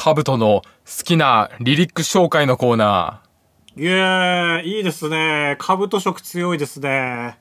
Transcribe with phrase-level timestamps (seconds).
[0.00, 3.82] カブトの好きなリリック紹介のコーナー。
[3.82, 5.56] いえ、いいですね。
[5.58, 7.36] カブト色強いですね。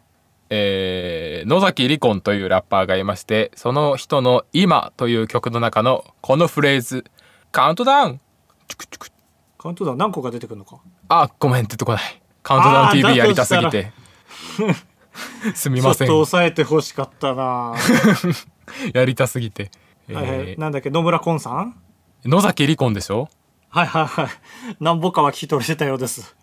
[0.49, 7.05] えー、野崎リコンというラッパーがいまして、その人の今という曲の中のこのフレーズ、
[7.51, 8.19] カウントダウン
[9.59, 10.79] カウントダウン何個か出てくるのか？
[11.09, 12.01] あ、ごめん、出てこない。
[12.41, 13.91] カウントダウン TV やりたすぎて。
[15.53, 16.07] すみません。
[16.07, 17.75] ちょっと抑えてほしかったな
[18.95, 19.69] やりたすぎて。
[20.11, 21.75] はいはい、えー、なんだっけ、野村昆さん？
[22.27, 23.29] 野崎リコンでしょ？
[23.69, 24.27] はいはいはい。
[24.81, 26.35] 何ぼかは聞き取れてたようです。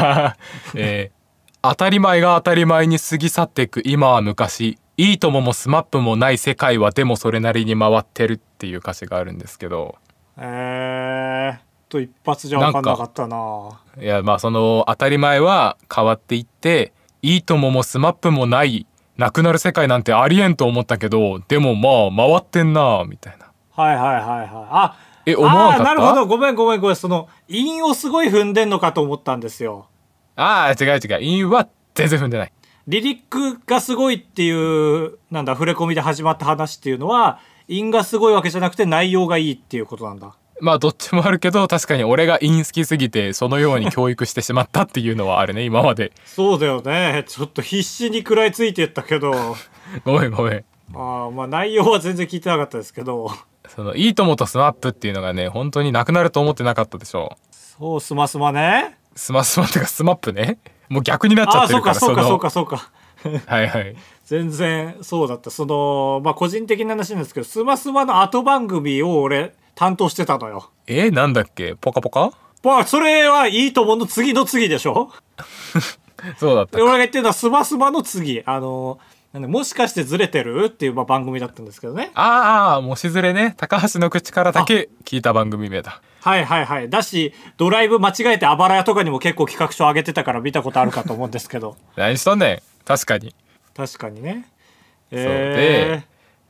[0.74, 4.78] えー、当たり前が当たり前に過ぎ去っていく今は昔。
[4.96, 9.96] いいとももスマップもない世界はでもそれなりに回ってるっていう歌詞があるんですけど。
[10.38, 13.80] えー、と一発じゃ分かんなかったな。
[14.00, 18.86] いやまあその当たり前は変わっていっていいとももスマップもない
[19.18, 23.46] なくなる世界なんてありえんと思ったけどでもまあ回ってんなみたいな。
[23.76, 24.48] はいはいはいはい。
[24.70, 24.96] あ
[25.30, 25.84] え思わなかった？
[25.84, 26.26] なるほど。
[26.26, 26.96] ごめんごめんごめん。
[26.96, 29.86] その韻をすごい踏んでんのかと思ったんですよ。
[30.36, 31.22] ああ、違う違う。
[31.22, 32.52] 韻は全然踏んでない。
[32.86, 40.34] リリックがすごいっていう、なんだ、触れ込みで始まった話っていうのは、韻がすごいわけじゃなくて内容がいいっていうことなんだ。
[40.60, 46.12] まあどっちもあるけど確かに俺が韻好きすぎてそのように教育してしまったっていうのはあるね今まで。
[46.24, 47.24] そうだよね。
[47.28, 49.32] ちょっと必死に食らいついてったけど。
[50.04, 53.30] ごめんごめんああまあ内容は全然聞いてなかったですけど。
[53.68, 58.98] そのいいともとスマップっていうのがね本当になくなると思ってなかったでしょそうスマスマね。
[59.14, 60.58] スマスマっていうかスマップね。
[60.88, 63.46] もう逆になっちゃってるからそうかそうかそうかそうか。
[63.46, 63.96] はいはい。
[64.24, 65.50] 全然そうだった。
[65.50, 70.70] そのまあ個人的な話なんですけどスマスマの後番組を俺担当してたのよ。
[70.86, 71.74] えー、なんだっけ？
[71.76, 72.32] ポカポカ？
[72.64, 75.10] まあそれはいいと思うの次の次でしょ。
[76.38, 78.42] そうだった俺が言ってるのはスマスマの次。
[78.46, 78.98] あの
[79.32, 80.66] なんでもしかしてずれてる？
[80.66, 82.10] っていうまあ番組だったんですけどね。
[82.14, 83.54] ああもしずれね。
[83.56, 86.00] 高橋の口からだけ聞いた番組名だ。
[86.20, 86.88] はいはいはい。
[86.88, 91.76] だしドライブ間違えてあばら屋とかにも結構企画書上げてたから見たことあるかと思うんですけど。
[91.96, 92.58] 何しとんねん。
[92.84, 93.34] 確かに。
[93.76, 94.48] 確かにね。
[95.10, 96.06] えー、で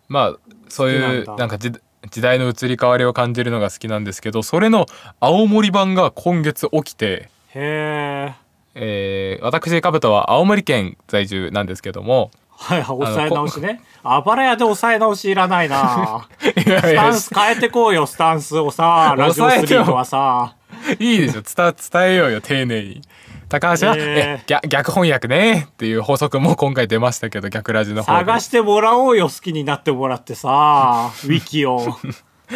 [0.09, 0.37] まあ
[0.69, 1.73] そういうなんか時
[2.21, 4.87] 代の移り変わりを感じるのが好きなんですけどそれの
[5.21, 8.35] 青森版が今月起きてへ
[8.75, 12.31] えー、私かぶとは青森県在住なんですけども
[12.61, 13.81] はい、抑え直しね。
[14.03, 16.29] あばら屋で抑え直しいらないな。
[16.67, 20.55] いやいやスタンス変えてこうよ、スタンスをさ、ラジオスリートはさ。
[20.99, 23.03] いいでしょ、伝伝えようよ、丁寧に。
[23.49, 25.69] 高橋は、えー、逆逆翻訳ね。
[25.71, 31.79] っていう法則も今回出ましたけど逆ラジの方探してもらおうよ好きになってもらってさウィキを。
[31.79, 31.93] はい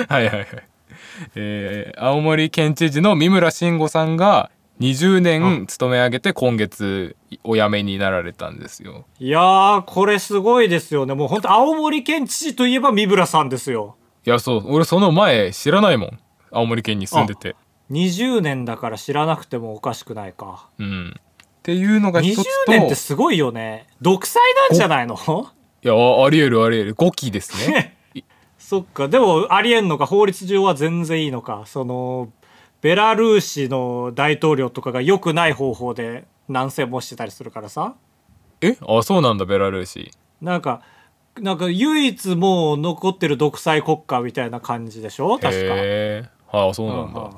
[0.08, 0.46] はいはい。
[1.34, 9.04] えー、青森県知事の三村慎吾さんが20年勤め上げて今月お辞めになられたんですよ。
[9.20, 11.14] いやーこれすごいですよね。
[11.14, 13.96] もう本当青森県知事といえば三村さんですよ。
[14.26, 14.74] いやそう。
[14.74, 16.18] 俺その前知らないもん。
[16.50, 17.54] 青森県に住んでて。
[17.90, 20.68] 20年だから知らなくてもおかしくないか。
[20.78, 21.14] うん。
[21.16, 21.22] っ
[21.62, 22.72] ていうのが一つと。
[22.72, 23.86] 20年ってすごいよね。
[24.00, 25.14] 独裁なんじゃないの？
[25.84, 26.94] いやありえるありえる。
[26.94, 27.96] 5期ですね。
[28.58, 29.06] そっか。
[29.08, 30.06] でもありえんのか？
[30.06, 31.62] 法律上は全然いいのか？
[31.66, 32.30] その
[32.82, 37.94] ベラルーシの大統領とかが良くない方法で南戦もしてたりするからさ。
[38.60, 38.76] え？
[38.86, 40.10] あそうなんだベラルーシ。
[40.40, 40.82] なんか
[41.40, 45.38] なんか唯一もう残ってる独裁国家みたいな感じでしょ？
[45.38, 45.48] 確か。
[45.50, 47.32] へえああそうなんだ、うんうん、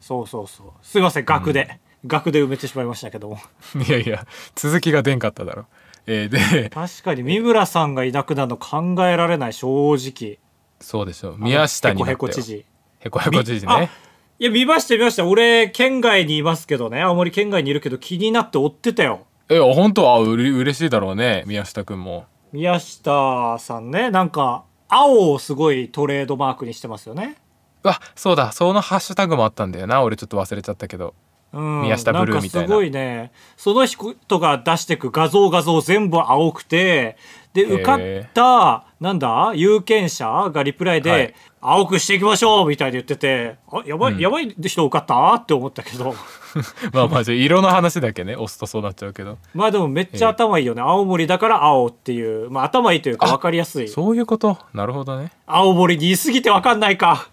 [0.00, 0.66] そうそうそう。
[0.82, 3.38] すいません額で、うん、額で埋めてしまいましたけども。
[3.86, 5.66] いやいや続きが出んかっただろ。
[6.06, 10.38] えー、で確かに三村さんがいなくなるの考えられない正直。
[10.80, 12.64] そうでしょ宮下にへこへこ知事。
[13.00, 13.90] へこへこ知事ね
[14.38, 15.26] いや、見ました見ました。
[15.26, 17.00] 俺、県外にいますけどね。
[17.00, 19.20] 青森県外にいるけど気になって追ってたよ。
[19.48, 21.42] え、本当はうれ嬉しいだろうね。
[21.46, 22.26] 宮下くんも。
[22.52, 27.36] 宮下さんね、なんか、青をすごいトレードマークにしてますよね。
[27.82, 28.52] あ、そうだ。
[28.52, 30.02] そのハッシュタグもあったんだよな。
[30.02, 31.14] 俺ちょっと忘れちゃったけど。
[31.52, 32.68] うん、宮下ブルーみたいな。
[32.68, 33.32] すごいね。
[33.56, 37.16] その人が出してく画像画像全部青くて、
[37.56, 37.98] で、受かっ
[38.32, 41.34] た、なんだ有権者がリプライで、はい
[41.68, 45.34] 青くしていきましょうみたいに言ってて、あ、やばい、うん、やばい人受かった？
[45.34, 46.14] って思ったけど。
[46.94, 49.38] まあまあじゃ色の話だけね、押すとそうなっちゃうけど。
[49.52, 50.80] まあでもめっちゃ頭いいよね。
[50.80, 53.88] えー、青森だから青っていう、まあ頭いいというか分かりやすい。
[53.88, 54.58] そういうこと？
[54.74, 55.32] なるほどね。
[55.44, 57.30] 青森にいすぎて分かんないか。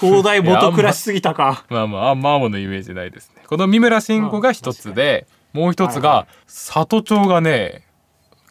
[0.00, 1.64] 東大元暮らしすぎたか。
[1.70, 3.42] まあまあ、あんま青のイメージないですね。
[3.46, 7.84] この三村慎吾が一つで、もう一つが、里町がね、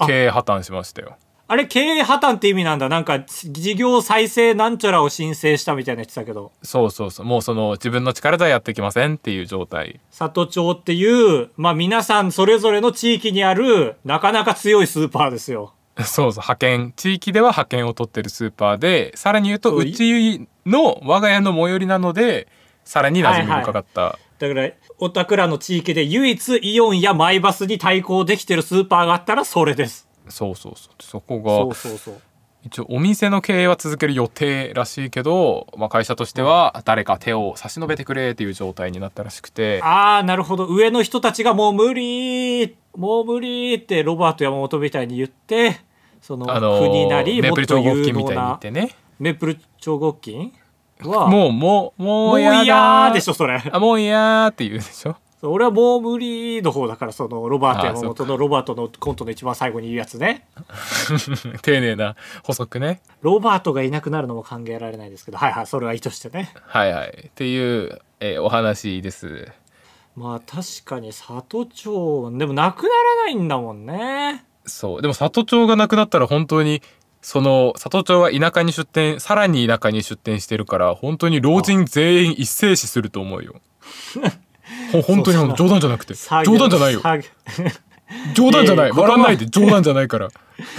[0.05, 1.17] 経営破綻しましたよ。
[1.49, 2.89] あれ経営破綻って意味なんだ。
[2.89, 6.51] なんか事業再生なんちゃらを申請したみたいな言ってたけど。
[6.61, 7.25] そうそうそう。
[7.25, 10.01] もうその自分の力ではやってきませんっていう状態。
[10.11, 15.73] 里町っていうまあ皆さんそれぞれの地域にあるなかなか強いスーパーですよ。
[15.99, 16.43] そうそう。
[16.43, 22.49] 派遣地域では派遣を取ってるスーパーでさらに言うとそうちの我が家の最寄りなので
[22.83, 30.07] さらに馴染み深かった、だからおたくらの地域で唯一イオンやマイバスに対抗できてるスーパーがあったらそれです。
[30.29, 31.03] そうそうそう。
[31.03, 32.21] そこそうがそうそう。
[32.63, 39.79] 一応お店の経営は続ける予定らしいけど、まあ、会社としては誰か手を差し伸べてくれっていう状態になったらしくて。
[39.83, 40.65] ああなるほど。
[40.65, 45.79] 上の人たちがもう無理もう無理ってロバート山本みたいに言って
[46.19, 48.89] そのあの国なりメープル超もっと有合金みたいに言っ能なてね
[49.19, 50.51] メープル超合金
[51.03, 51.27] は。
[51.27, 53.61] もうもうももう嫌でしょそれ。
[53.71, 55.15] あもう嫌ーって言うでしょ？
[55.43, 60.47] 俺はもう無理の方だからそのロバート山本のロバートのコントの一番最後に言うやつね。
[61.61, 63.01] 丁寧な補足ね。
[63.21, 66.51] ロバートがいなくなるのも考えられないですけどはいはいそれはいいとしてね。
[66.65, 67.25] はいはい。
[67.27, 69.47] っていう、えーお話です。
[70.15, 74.43] まあ確かに里町でもなくならないんだもんね。
[74.65, 75.01] そう。
[75.03, 76.81] でも里町がなくなったら本当に
[77.27, 83.55] その里町は田舎に出店さらに田舎に出店してるから本当に老人全員一斉死すると思うよ。
[84.93, 86.13] ほ本当に冗談じゃなくて。
[86.45, 87.01] 冗談じゃないよ。
[88.33, 88.91] 冗談じゃない。
[88.91, 89.45] 笑わないで。
[89.47, 90.29] 冗談じゃないから。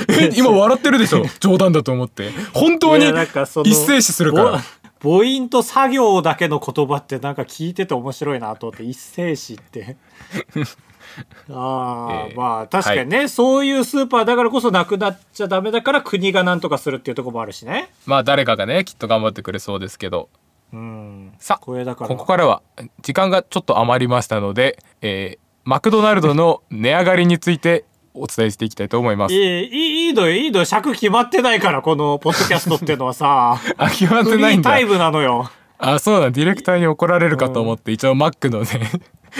[0.08, 1.22] え今笑ってるでしょ？
[1.38, 2.30] 冗談だと思って。
[2.54, 3.04] 本当に
[3.66, 4.62] 一斉死するから。
[5.00, 9.98] ぼ母音と作業だけの言葉ってなんか聞いてて面白いなと思って一斉詞って
[11.50, 17.90] ああ、えーまあ確かにね、そういうスーパーだからこそなくなっちゃダメだから国がなんとかするっていうところもあるしね。
[18.06, 20.28] まあ誰かがねきっと頑張ってくれそうですけど。
[20.72, 21.32] うん。
[21.38, 22.62] さあこここからは
[23.02, 27.84] 時間がちょっと余りましたので、えーマクドナルドの値上がりについて
[28.14, 29.34] お伝えしていきたいと思います。
[29.34, 29.36] い。
[29.36, 30.32] いいいいいのよ。
[30.32, 30.64] いいのよ。
[30.64, 33.58] 尺決まってないからこのポッドキャストっていうのはさ。
[33.76, 34.78] あ決まっフてないんだ。
[34.78, 34.92] リータイ。
[34.92, 35.50] ムなのよ。
[35.78, 38.66] あそうだディレクターに怒られるかと思って、一応マックのね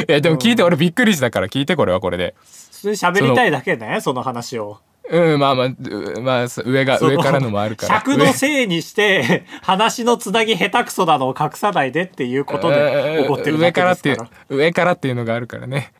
[0.06, 2.34] いやでも聞いて、俺びっくりしたから聞いてこれはこれで。
[2.42, 4.78] それ喋りたいだけねその話を。
[5.10, 7.94] うんまあまあうまあ上が上からのもあるから。
[7.96, 15.92] 尺のせいにして話のつなぎ下手くそなのを隠さないでっていうことで 怒ってるだけ上からっていうですから上からっていうのがあるからね。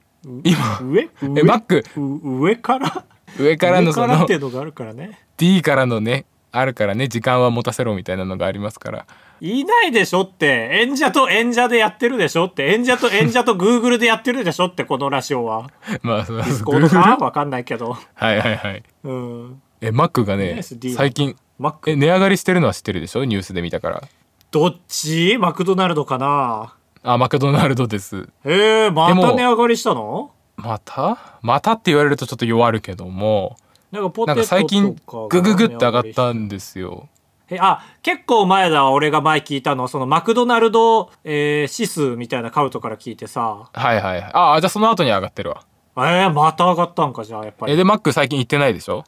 [0.45, 3.05] 今上上えマックう上から？
[3.39, 5.19] 上からの上からそのっていうのがあるからね。
[5.39, 9.07] D からのねあるからね時間は持たせろみたいなのがありますから
[9.41, 10.69] いないでしょって。
[10.83, 12.73] 演者と演者でやってるでしょって。
[12.73, 15.71] 演者と演者とグーグルでやってるでしょってこのラジオは。
[16.03, 16.37] まあそう。
[16.39, 17.97] ディスコードかわかんないけど。
[18.15, 18.83] はいはいはい。
[19.05, 19.63] うん。
[19.81, 23.25] えマックがね最近マックえ値上がりしてるのは知ってるでしょ？
[23.25, 24.03] ニュースで見たから。
[24.51, 25.37] どっち？
[25.39, 26.75] マクドナルドかな？
[27.03, 28.29] あマクドナルドです。
[28.45, 30.33] えー、また値上がりしたの？
[30.57, 31.39] また？
[31.43, 33.57] またって言われるとちょっと弱るけども。
[33.91, 35.01] なんかポテトとかか最近
[35.31, 37.09] グググって上がったんですよ
[37.51, 45.63] えあ結構前だわ俺が前聞いたのそのマクドナルド、えー指数みたいなカウトから聞いてさはいはいはいああじゃあその後に上がってるわ
[45.97, 49.05] えー、また上がったんかじゃあやっぱりえでマック最近行ってないでしょ？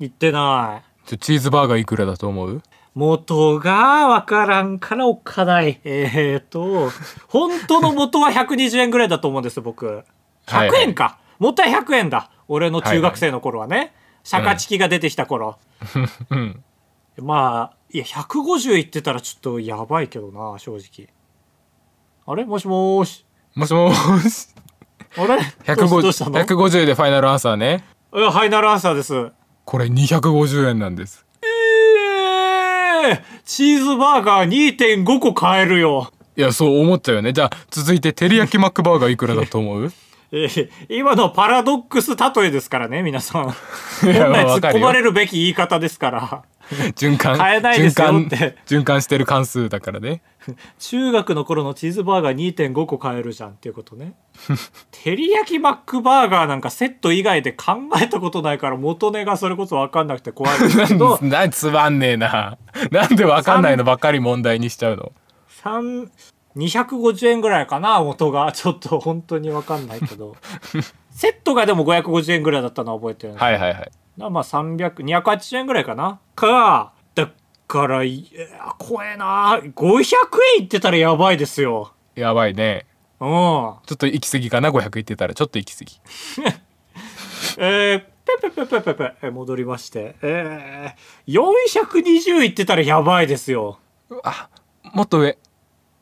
[0.00, 2.62] 言ってないちょチーズバーガーいくらだと思う？
[2.94, 5.80] 元がわからんからおっかない。
[5.82, 6.90] えーと、
[7.28, 10.04] 本当の元は120円ぐらいだと思うんです僕。
[10.46, 11.18] はい100円か。
[11.40, 12.30] 元は100円だ。
[12.46, 13.92] 俺の中学生の頃はね。
[14.22, 15.58] シャカチキが出てきた頃。
[16.30, 16.62] うん
[17.22, 21.08] まあ、いや、150いってたらちょっとやばいけどな、正直。
[22.26, 22.44] あれ？
[22.44, 23.24] もしもーし。
[23.54, 24.48] もしもーし
[25.16, 25.76] あれ？
[25.76, 26.38] どうしどうしたの？
[26.40, 29.30] い150でファイナルアンサーねや、ファイナルアンサーです。
[29.64, 31.24] これ250円なんです
[33.06, 36.10] えー、チーズバーガー2.5個買えるよ。
[36.36, 39.92] いやそう思っちゃうよねじゃあ続いて照り焼きマックバーガーいくらだと思う？
[40.32, 43.44] えー今のパラドックス例えですからね、皆さん。
[44.02, 46.42] 本来突っ込まれるべき言い方ですから。
[46.96, 47.36] 循環。
[47.36, 48.56] 買えないですよ循環って。
[48.66, 49.02] 循環。
[49.02, 50.22] してる関数だからね。
[50.78, 54.14] 中学の頃のチーズバーガー2.5個買えるじゃんっていうことね。
[54.92, 60.58] 照り焼きマックバーガーなんかセット以外で考えたことないから元値がそれこそ分かんなくて怖い。
[60.58, 62.58] ですけどなんつまんねえな。
[62.90, 65.12] なんでわかんないのばっかり問題にしちゃうの
[65.62, 66.08] ？3
[66.56, 68.52] 250円ぐらいかな元が。
[68.52, 70.36] ちょっと本当に分かんないけど。
[71.10, 73.76] セットがでも550円ぐらいだったのは覚えてるんですはいはいはい。
[73.76, 73.82] な
[74.16, 77.30] まあ300、280円ぐらいかなか、だ
[77.66, 79.58] から、いや、怖えな。
[79.58, 80.04] 500
[80.58, 81.92] 円いってたらやばいですよ。
[82.14, 82.86] やばいね
[83.20, 83.28] うん。
[83.28, 86.00] ちょっと行き過ぎかな500言ってたらちょっと行き過ぎ
[87.58, 88.00] えー、
[88.40, 90.16] ペペペペペペ、え戻りまして。
[90.22, 93.78] えー、420いってたらやばいですよ。
[94.22, 94.48] あ
[94.92, 95.38] もっと上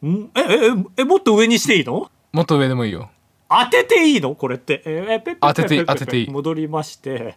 [0.04, 0.31] ん？
[0.35, 0.42] え、え、
[0.99, 2.11] え、え、もっと上にしていいの？
[2.33, 3.11] もっと上でもいいよ
[3.49, 4.35] 当てていいの？
[4.35, 4.83] これって。
[4.85, 7.37] えー、ペペペペペ当てていい当てていい戻りまして。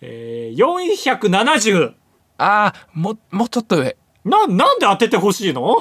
[0.00, 1.94] えー、470。
[2.38, 3.96] あーももうちょっと上。
[4.24, 5.76] な、なんで当ててほしいの？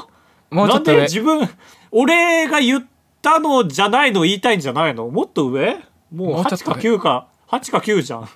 [0.51, 1.01] なんでもうちょっと上。
[1.03, 1.49] 自分
[1.91, 2.85] 俺が言っ
[3.21, 5.07] たのじゃないの言いたいんじゃないの？
[5.09, 5.77] もっと上？
[6.11, 6.97] もう8かもうちょっと上。
[6.97, 7.77] 9か8か。
[7.77, 8.29] 9じゃん、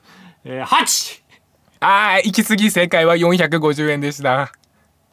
[0.45, 1.21] えー、8
[1.81, 4.53] あー行き過ぎ正解は450円でした。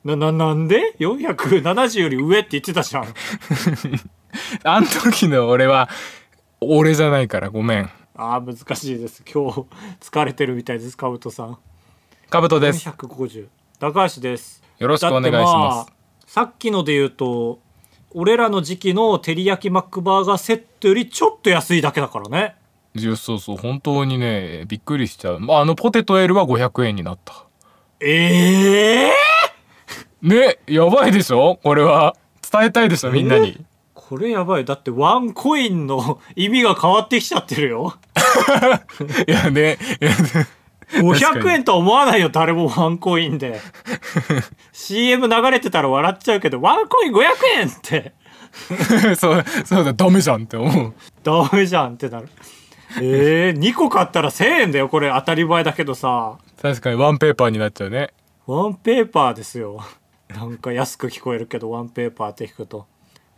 [0.05, 3.05] なななんで ?470 より上って言ってたじゃん。
[4.65, 5.89] あん時の俺は
[6.61, 7.91] 俺じゃないからごめん
[8.23, 9.25] あー難しいです。
[9.25, 9.65] 今日
[9.99, 11.57] 疲れてるみたいですカブトさん。
[12.29, 12.87] カブトです。
[12.87, 13.47] 450
[13.79, 14.63] 高橋です。
[14.79, 15.91] よろしくお願いします。
[15.91, 15.93] あ
[16.27, 17.61] さっきので言うと
[18.11, 22.57] 俺らの時期の照り焼きマックバーガーセットよりちょっと安いだけだからね。
[23.17, 25.41] そうそう本当にねびっくりしちゃう。
[25.41, 27.47] まああのポテト L は500円になった。
[28.01, 29.13] ええ
[30.21, 31.59] ねやばいでしょ？
[31.63, 32.15] これは。
[32.53, 33.65] 伝えたいでしょみんなに。
[33.95, 34.65] これやばい。
[34.65, 37.95] だってワンコインの意味が変わってきちゃってるよ
[39.27, 40.47] いやねいやね。
[40.93, 43.61] 500円とは思わないよ誰もワンコインで。
[44.73, 47.21] CM 流れてたら笑っちゃうけどワンコイン500
[47.59, 48.15] 円って。
[49.17, 50.95] そうそうだダメじゃんって思う。
[51.23, 52.29] ダメじゃんってなる。
[53.01, 55.11] えー、2個買ったら1000円だよこれ。
[55.11, 56.39] 当たり前だけどさ。
[56.61, 58.13] 確かにワンペーパーになっちゃうね。
[58.47, 59.81] ワンペーパーですよ。
[60.29, 62.87] なんか安く聞こえるけどワンペーパーって聞くと。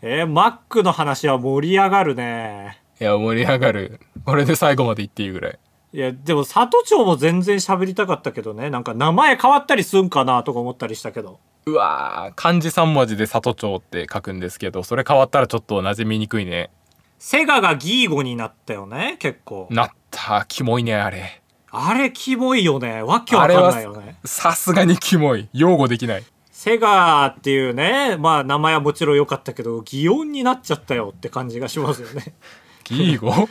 [0.00, 4.00] えー、マックの話は盛り上がるねいや盛り上がる。
[4.24, 5.58] これで最後まで言っていいぐらい。
[5.94, 8.70] いやでも里町も全然喋りたかったけどね。
[8.70, 11.38] なんか名前変わったりすんかなとか思ったりしたけど。
[11.66, 16.70] うわー漢字3文字で里町って書くんですけどそれ変わったらちょっと馴染みにくいね。
[17.18, 19.68] セガがギーゴになったよね結構。
[19.70, 20.44] なった。
[20.48, 21.42] キモいねあれ。
[21.70, 23.02] あれキモいよね。
[23.02, 24.16] わけわかんないよね。
[24.24, 25.48] さすがにキモい。
[25.52, 26.24] 擁護できない。
[26.62, 32.34] セガっていうねまあ名前はもちろん良かったけど擬音になっちゃったよって感じがしますよね
[32.84, 33.48] ギーゴ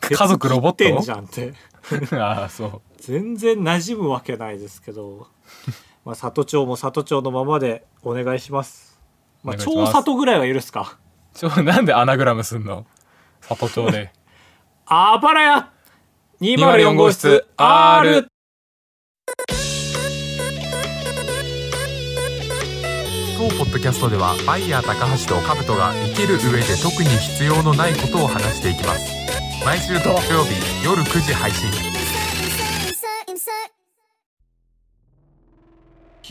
[0.00, 1.54] 家族ロボッ鉄切ってんじトゃんって。
[2.16, 2.82] ああそう。
[2.98, 5.28] 全然馴染むわけないですけど。
[6.04, 9.00] まあ里町も里町のままでお願いします。
[9.42, 9.92] まあお願いします。
[9.92, 10.98] 超里ぐらいは許すか。
[11.34, 12.86] ちょなんでアナグラムすんの？
[13.40, 14.12] 里町で。
[14.86, 15.70] あばらや
[16.40, 18.28] ！204号室 R
[23.42, 29.12] 当ポッドキャストではバイヤー高橋とカブトが生きる上で特に必要のないことを話していきます。
[29.64, 31.72] 毎週土曜日夜9時配信.い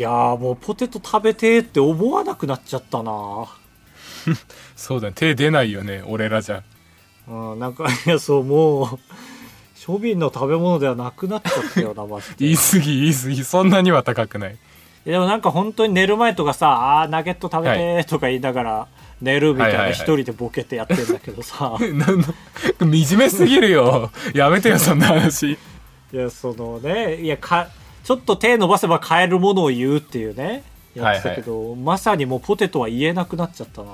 [0.01, 3.45] やーもうポテト食べてーって思わなくなっちゃったな。
[4.77, 6.63] そうだね手出ないよね俺らじゃ。
[7.27, 8.85] うんなんかいやそうもう
[9.75, 12.35] 庶民の食べ物ではなくなっちゃったよなマジで。
[12.39, 13.43] 言い過ぎ言い過ぎ。
[13.43, 14.57] そんなには高くない
[15.05, 18.87] でもなんか本当に寝る前とかさ「あーナゲット食べて」とか言いながら
[19.21, 19.97] 寝るみたいはいはいはい。
[19.97, 21.77] な一人でボケてやってんだけどさ。
[21.79, 22.25] なんの
[22.79, 24.11] 惨めすぎるよ。
[24.33, 25.53] やめてよそんな話。
[25.53, 25.57] い
[26.17, 27.69] やそのねいやか
[28.03, 33.91] ちょっと手伸ばせば買えるものを言うっていうねやってたけど、まさにもうポテトは言えなくなっちゃったな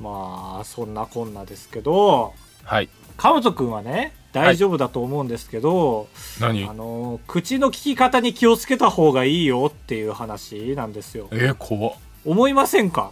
[0.00, 2.88] まあそんなこんなですけどはい。
[3.16, 6.08] カブト君はね大丈夫だと思うんですけど、
[6.40, 6.68] 何？
[6.68, 11.28] あの口の利き方に気をつけた方がいいよっていう話なんですよ。
[11.32, 11.94] えー、怖っ。
[12.24, 13.10] 思いませんか？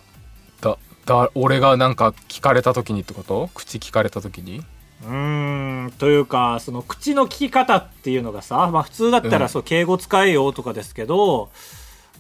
[0.61, 3.51] だだ俺がなんか聞かれた時にってこと？
[3.55, 4.63] 口聞かれた時に？
[5.03, 9.33] うーんというかその口の利き方っていうのがさ、まあ、普通だったうん。
[9.41, 11.51] らそう敬語使えよとかですけど、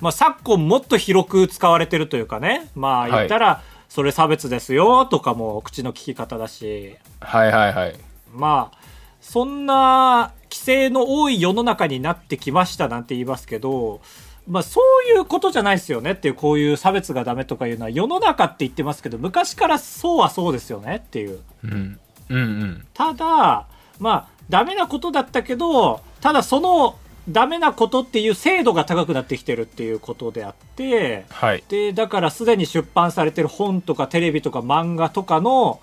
[0.00, 2.68] まあ、昨今もっと広く使われてるというかね。
[2.74, 6.96] まあ言ったらそれ差別ですよとかも口の利き方だし。
[7.20, 7.96] はいはいはい。
[8.32, 8.77] まあ
[9.28, 14.00] そんな規制の多い世の中になってきましたなんて言いますけど、
[14.48, 21.40] まあそういうことじゃないですよねっていうこういう差別がダメとかいうのは世の中って言ってますけど昔からそうはそうですよねっていう。
[21.62, 22.00] うん。
[22.30, 23.66] うんうんただ
[23.98, 26.96] まあダメなことだったけどただその
[27.28, 31.62] ダメなことっていう精度が高くなってきてるっていうことであってはい。
[31.68, 35.80] でだからすでに出版されてる本とかテレビとか漫画とかの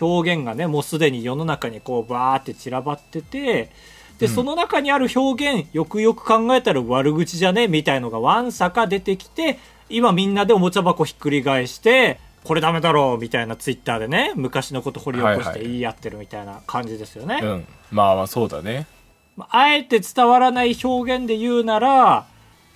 [0.00, 3.70] 表現がねもうすでに世の中にこうバーって散らばってて
[4.18, 4.28] で、うん。
[4.28, 7.68] その中にある表現よくよく考えたら悪口じゃね？
[7.68, 13.18] みたいのがわんさか出てきて今みんなでおもちゃ箱ひっくり返してこれダメだろう！
[13.20, 15.60] みたいなツイッターでね昔のこと掘り起こしはいはい。
[15.60, 17.40] て言い合ってるみたいな感じですよね。
[17.42, 17.66] うん。
[17.90, 18.86] まあまあそうだね。
[19.36, 22.26] まああえて伝わらない表現で言うなら、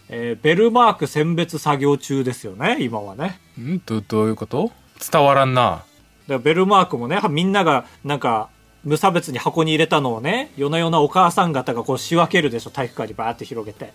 [0.09, 3.41] えーベルマーク選別作業中ですよね今はね。
[3.59, 3.81] ん？
[3.85, 4.71] どどういうこと？
[5.11, 5.85] 伝わらんな
[6.29, 8.49] らベルマークもねみんながなんか
[8.85, 13.93] 無差別に箱に入れたのをね夜な夜なお母さん方がこう仕分けるでしょ体育館にバーって広げて。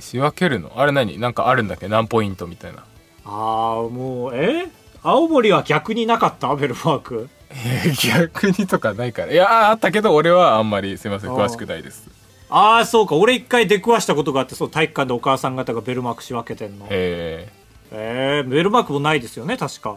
[0.00, 0.72] 仕分けるの？
[0.76, 1.18] あれ何？
[1.18, 1.88] なんかあるんだっけ？
[1.88, 2.80] 何ポイントみたいな。
[2.80, 2.84] あ
[3.24, 4.66] あもうえ？
[5.02, 6.54] 青森は逆になかった？
[6.56, 7.28] ベルマーク。
[7.50, 9.32] え逆にとかないから。
[9.32, 12.08] いやあったけど俺はあんまりすいません詳しくないです。
[12.50, 13.14] ああそうか。
[13.14, 16.86] 俺一回出くわしたことがあってそう体育館でお母さん方がベルマーク仕分けてんの。
[16.90, 17.48] え
[17.92, 19.90] えー、ベルマークもないですよね確か。
[19.90, 19.96] ー、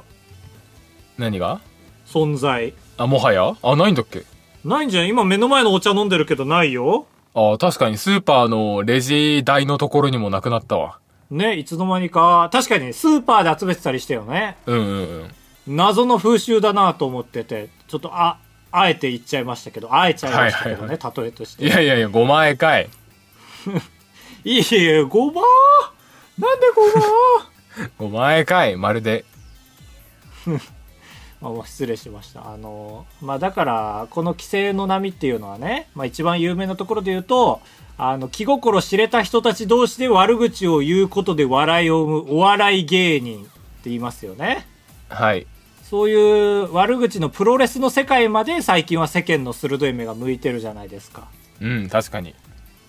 [1.17, 1.59] 何が？
[2.05, 3.55] 存在あもはや？
[3.62, 4.24] あないんだっけ？
[4.63, 11.00] ないんじゃん今目の前のお茶飲んでるけどないよああ、確かにスーパーのレジ台のところにもなくなったわ。
[11.29, 14.57] ね、いつの間にか、確かにスーパーで集めてたりしたよね。
[14.65, 14.88] うんうん
[15.67, 15.75] うん。
[15.75, 18.39] 謎の風習だなと思ってて、ちょっとあ、
[18.71, 21.65] あえて言っちゃいましたけど、あえちゃいましたけどね、はい例えとして。
[21.65, 22.89] いやいやいや、5万円かい。
[24.43, 25.43] いえいえ、5万
[26.39, 29.25] なんで5万5万円かい、まるで。
[31.41, 32.51] まあ、失礼しました。
[32.51, 37.62] あの、まあだから、この規制の波っていうのはね、まあ一番有名なところで言うと、
[37.98, 43.51] あの、気心知れた人たち同士で悪口を言うことで笑いを生むお笑い芸人って
[43.86, 44.65] 言いますよね。
[45.10, 45.48] はい。
[45.84, 51.27] そういう悪口のプロレスの世界まで最近は世間の鋭い目が向いてるじゃないですか。
[51.62, 52.36] うん、確かに。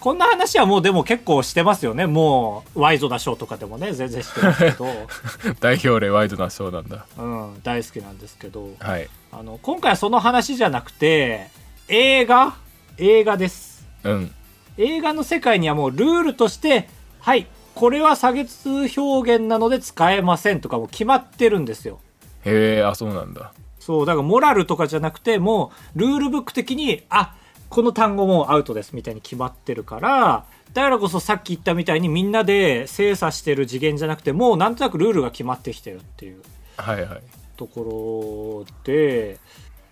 [0.00, 2.06] こんな話はもうでも結構してますよね。
[2.06, 4.86] もう、ワイドなショーとかでもね、全然してますけど、
[5.60, 7.06] 代表例ワイドなショーなんだ。
[7.18, 9.08] うん、大好きなんですけど、はい。
[9.32, 11.48] あの、今回はその話じゃなくて、
[11.88, 12.54] 映画？
[12.98, 13.86] 映画です。
[14.04, 14.34] うん。
[14.76, 16.88] 映画の世界にはもうルールとして、
[17.20, 21.98] はい、これは差別表現なので使えませんとかも決まってるんですよ。
[22.44, 23.52] へえ、あ、そうなんだ。
[23.80, 27.34] そう、だからモラルとかじゃなくて、もうルールブック的に、あ、
[27.68, 36.42] この単語もうアウトですみたいに決まってるから、だからこそさっき言ったみたいにみんなで精査してる次元じゃなくて、もうなんとなくルールが決まってきてるっていう
[36.76, 37.22] はいはい。
[37.56, 39.38] ところで、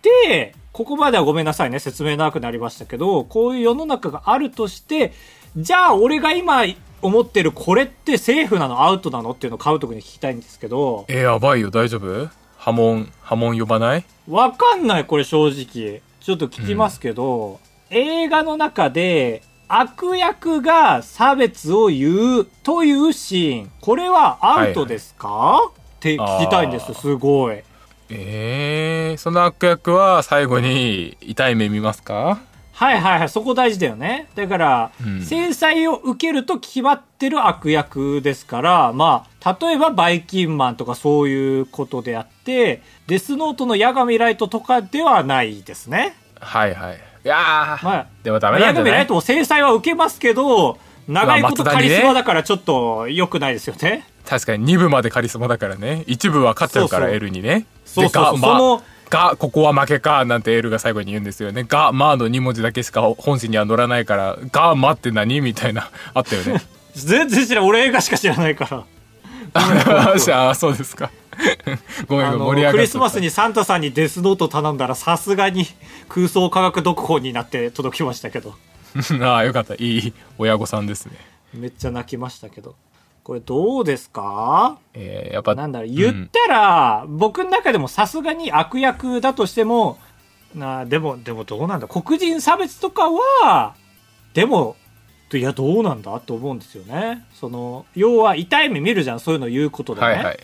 [0.01, 5.11] で、ここまではごめんなさいね、説明長くなりましたけど、こういう世の中があるとして、
[5.57, 6.63] じゃあ俺が今
[7.01, 12.29] 思ってるこれってセーフなのアウトなのっていうのを買うとくに聞きたいんですけど、え、やばいよ、大丈夫？
[12.57, 14.05] 波紋、波紋呼ばない？
[14.29, 16.01] わかんない、これ正直。
[16.21, 27.61] ちょっと聞きますけど、映画の中で悪役が差別を言うというシーン、これはアウトですか、って聞きたいんですよ、すごい。
[28.09, 32.39] えー、その悪役は最後に痛い目見ますか？
[32.71, 34.29] はいはいはい、そこ大事だよね。
[34.35, 46.15] だから、うん制裁を受けると決まってる悪役ですから、まあ、例えばバイキンマンとかそういうことであって、デスノートのヤガミライトとかではないですね。
[46.39, 46.99] はいはい。
[47.27, 49.21] いやー、まあ、でもダメなんじゃない？
[49.21, 50.77] 制裁は受けますけど、
[51.09, 54.07] 長いことカリスマだからちょっと良くないですよね。
[54.25, 56.05] 確かに2部までカリスマだからね。
[56.07, 57.65] 1部は勝っちゃうから L にね。
[57.85, 61.65] そうそうそのが、ここは負けか、なんて L が最後に言うんですよね。
[61.67, 66.61] が、まあの2文字だけしか本誌には載らないから、が、まって何みたいな、 あったよね。
[66.93, 67.65] 全然知らん。
[67.65, 68.83] 俺映画しか知らないから。
[69.53, 70.13] あ
[70.49, 71.09] あ、そうですか。
[72.07, 75.65] ごめんクリスマスにサンタさんにデスノート頼んだらさすがに
[76.09, 78.55] 空想科学読本になって届きましたけど。
[79.21, 79.75] ああ、よかった。
[79.75, 81.13] いい親御さんですね。
[81.53, 82.75] めっちゃ泣きましたけど。
[83.23, 84.77] これどうですか？
[84.93, 89.99] えー、やっぱ、なんだろう、言ったら、僕の中でもさすがに悪役だとしても、
[90.55, 91.87] なでも、でもどうなんだ？
[91.89, 93.09] 黒人差別とか
[93.43, 93.75] は、
[94.33, 94.77] でも、
[95.33, 96.17] いや、どうなんだ？
[96.21, 97.25] と思うんですよね。
[97.33, 100.07] その、要は痛い目見るじゃん、そういうの言うことでね。
[100.07, 100.39] はいはい。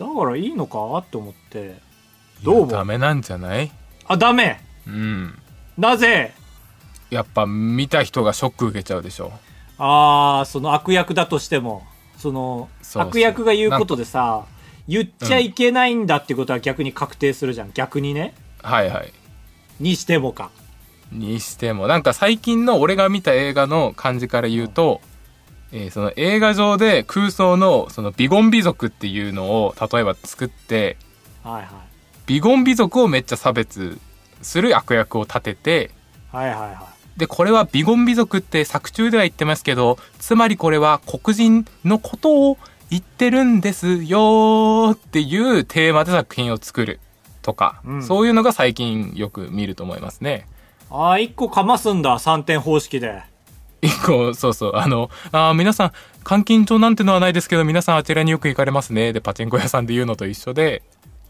[0.00, 1.78] だからいいのかって思って。
[2.42, 2.72] どういや思う？
[2.72, 3.70] ダメなんじゃない？
[4.06, 5.38] あ、ダメうん。
[5.76, 6.32] なぜ？
[7.10, 9.30] やっぱ見た人がショック受けちゃうでしょ。
[9.76, 11.82] ああ、その悪役だとしても、
[12.16, 14.46] その、悪役が言うことでさ、
[14.88, 17.72] 言っちゃいけないんだってことは逆に確定するじゃん。
[17.74, 18.34] 逆にね。
[18.62, 19.12] はいはい。
[19.80, 20.50] にしてもか。
[21.12, 25.00] にしてもなんか最近の俺が見た映画の感じから言うと、
[25.72, 30.96] えーその映画上で空想のそのビゴン美族っていうのを例えば作って
[31.42, 31.66] はいはい。
[32.26, 33.98] ビゴン美族をめっちゃ差別
[34.42, 35.90] する悪役を立てて
[36.32, 37.18] はいはいはい。
[37.18, 42.58] でこれはビゴン美族って作中では言ってますけどつまりこれは黒人のことを
[42.90, 46.98] 言ってるんですよっていうテーマで作品を作る
[47.42, 50.46] とか、うんそういうのが最近よく見ると思いますね。
[50.90, 53.22] ああ、一個かますんだ、3点方式で。
[53.82, 55.92] 一個、そうそう、あの、あー皆さん、
[56.28, 59.12] 監禁帳なんてのはないですけど、皆さんあちらによく行かれますね。
[59.12, 60.82] で、パチンコ屋さんで言うのと一緒で、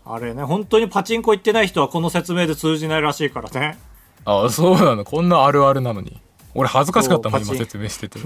[0.04, 3.78] あれね、本当にパチンコ行ってない人はこの説明で通じないらしいからね。
[4.24, 6.20] ああ、そうなの、こんなあるあるなのに。
[6.54, 8.18] 俺恥ずかしかったもん、今説明してて。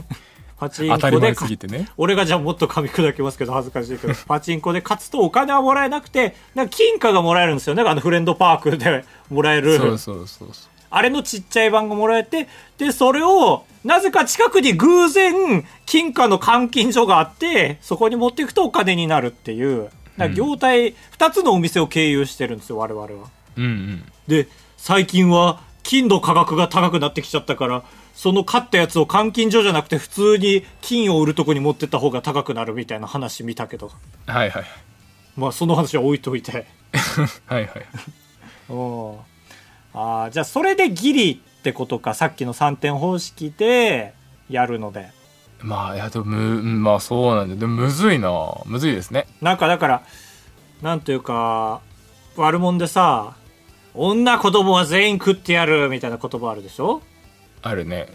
[0.56, 1.88] パチン当たり前コですぎてね。
[1.96, 7.82] 俺がじゃあもっと噛み砕きますけど恥ずかしいけど、 パチンコで勝つとお金はもらえなくて、なんか金貨がもらえるんですよね。
[7.82, 9.76] あのフレンドパークでもらえる。
[9.76, 10.73] そうそうそうそう。
[10.96, 23.08] あれのちっちゃい版がもらえて、で、それを、なぜか近くに偶然、金貨の換金所があって、そこに持っていくとお金になるっていう、なんか業態、二つのお店を経由してるんですよ、我々は。
[23.56, 24.12] うんうん。
[24.28, 27.82] で、最近は、金の価格が高くなってきちゃったから、
[28.14, 33.90] その買ったやつを換金所じゃなくて普通に金を売るとこに持ってった方が高くなるみたいな話見たけど。
[34.26, 34.64] はいはい。
[35.36, 36.66] まあその話は置いといて。
[37.46, 37.68] はいはい。
[38.72, 39.33] う
[39.94, 44.14] んあーじゃあそれでギリってことかさっきの3点方式で
[44.50, 45.10] やるので。
[45.60, 47.56] まあいやでもむまあそうなんだ。
[47.56, 48.30] でもむずいな。
[48.66, 49.26] むずいですね。
[49.40, 50.02] なんかだから
[50.82, 51.80] なんというか
[52.36, 53.36] 悪者でさ
[53.94, 57.00] 女子供は全員食ってやるみたいな言葉あるでしょ、
[57.62, 58.08] あるね。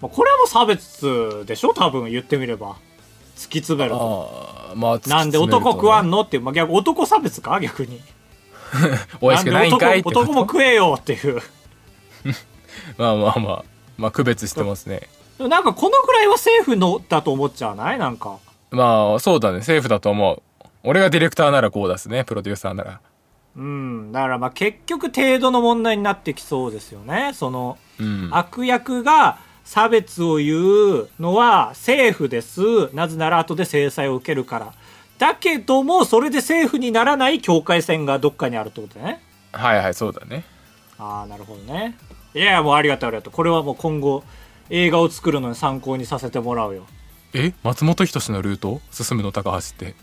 [0.00, 1.72] まあ、これはもう差別でしょ？
[1.72, 2.76] 多分言ってみれば。
[3.34, 6.22] 突き詰めるとああまあなんで男食わんのの？
[6.22, 7.58] っていう、まあ、逆男差別か？
[7.58, 8.00] 逆に
[9.20, 10.08] おいしくないんかいって。
[10.08, 11.40] 男男も食えよっていう。
[12.98, 13.64] まあまあまあ。
[13.96, 15.08] まあ区別してますね。
[15.38, 17.98] なんかこのぐらいはセーフのだと思っちゃわない？
[17.98, 18.38] なんか。
[18.70, 19.62] まあそうだね。
[19.62, 20.42] セーフだと思う。
[20.82, 22.24] 俺がディレクターならこう出すね。
[22.24, 23.00] プロデューサーなら。
[23.56, 24.12] うん。
[24.12, 27.32] だからまあ結局程度の問題になってきそうですよね。
[27.34, 28.28] そのうん。
[28.32, 32.94] 悪役が差別を言うのはセーフです。
[32.94, 34.72] なぜなら後で制裁を受けるから
[35.18, 39.22] だけどもそれでセーフにならない境界線がどっかにあるってことね。
[39.52, 40.44] はいはいそうだね。
[40.98, 41.96] ああなるほどね。
[42.34, 43.08] いやもうありがとう。
[43.08, 44.24] ありがとうこれはもう今後
[44.70, 46.84] 映画を作るのに参考にさせてもらうよ。
[47.32, 47.52] え？
[47.62, 48.80] 松本人志のルート？
[48.90, 49.94] 進むの高橋って。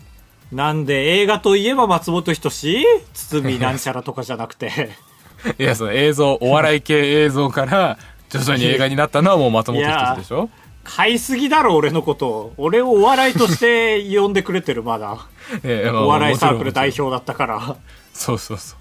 [0.50, 2.84] なんで映画といえば松本人志？
[3.14, 4.90] 堤なんちゃらとかじゃなくて。
[5.58, 7.98] いやその映像お笑い系映像から
[8.30, 10.48] 徐々に映画になったのはもう松本人志でしょ？
[10.84, 12.52] 買いすぎだろ俺のことを。
[12.56, 15.26] 俺をお笑いとして呼んでくれてるまだ。
[15.62, 17.76] ええまあお笑いサークル代表だったから。
[18.12, 18.76] そうそうそ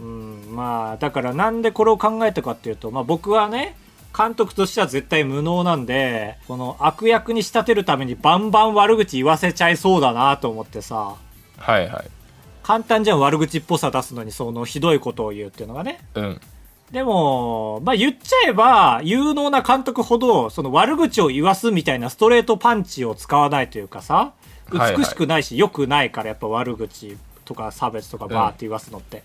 [0.00, 0.02] う。
[0.04, 3.76] うんまあだからなんでこれを考えたかっていうと、まあ、僕はね
[4.16, 11.16] 監督としては絶対無能なんでこの悪役に仕立てるためにバンバン悪口言わせちゃいそうだなと思ってさ。
[11.56, 12.10] はいはい。
[12.62, 16.00] 簡単じゃん悪口っぽさ出すのにそのひどいことを言うっていうのがね。
[16.14, 16.40] うん
[16.90, 24.32] でも、まあ言っちゃえば、有能な監督ほど、その悪口を言わすみたいなストレートパンチを使わないというかさ、は
[24.74, 29.22] いはい美しくないし、良くないからやっぱ悪口とか差別とかバーって言わすのって。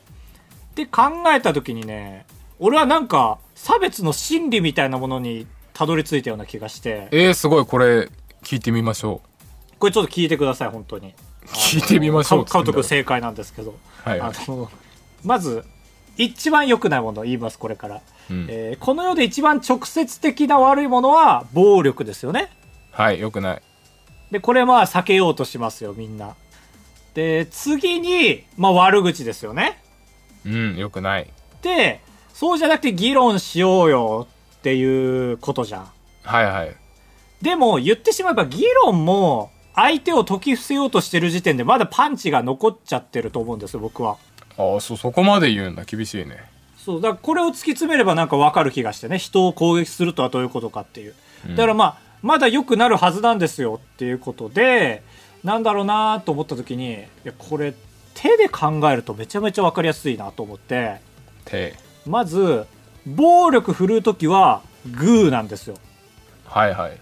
[0.76, 1.02] で考
[1.36, 2.26] えた時にね、
[2.60, 8.10] 俺はなんか、差別の心理みたいなものにたどり着いたような気がして、えー、すごいこれ
[8.43, 9.21] 聞いてみましょ
[9.80, 11.10] これちょっと聞いてください、本当に。
[11.10, 13.76] う聞いてみましょうか監督正解なんですけど。
[14.04, 14.71] はいはいあの、
[15.23, 15.65] まず、
[16.17, 18.02] 一番良くないものを言います、これから。
[18.30, 22.49] うんえーこの世で一番直接的な悪いものは暴力ですよね。
[22.91, 23.62] はいよくない
[24.32, 26.36] で、これまあ避けようとしますよ、みんな。
[27.13, 29.82] で、次に、まあ悪口ですよね。
[30.45, 31.28] うんよくない
[31.62, 32.02] で、
[32.34, 35.88] そうじゃなくて議論しようよっていうことじゃん。
[36.23, 36.76] はいはい
[37.41, 44.17] でも言ってしまえば議論も相手を解き伏せようとしてる時点でまだパンチが残っちゃってると思うんですよ、僕は。
[44.58, 45.84] ああそそこまで言うんだ。
[45.84, 46.44] 厳しいね。
[46.78, 51.16] そう、だこれを突き詰めればなんかわかる気がしてね、人を攻撃するとはどういうことかっていう。
[51.50, 55.04] だからまあ、まだ良くなるはずなんですよっていうことで、
[55.44, 57.74] なんだろうなと思った時に、いや、これ
[58.13, 61.02] 手で考えるとめちゃめちゃわかりやすいなと思って、
[61.46, 61.76] 手。
[62.06, 62.66] まず、
[63.06, 64.62] 暴力振るう時は
[64.92, 65.76] グーなんですよ。
[66.46, 66.98] はいはい。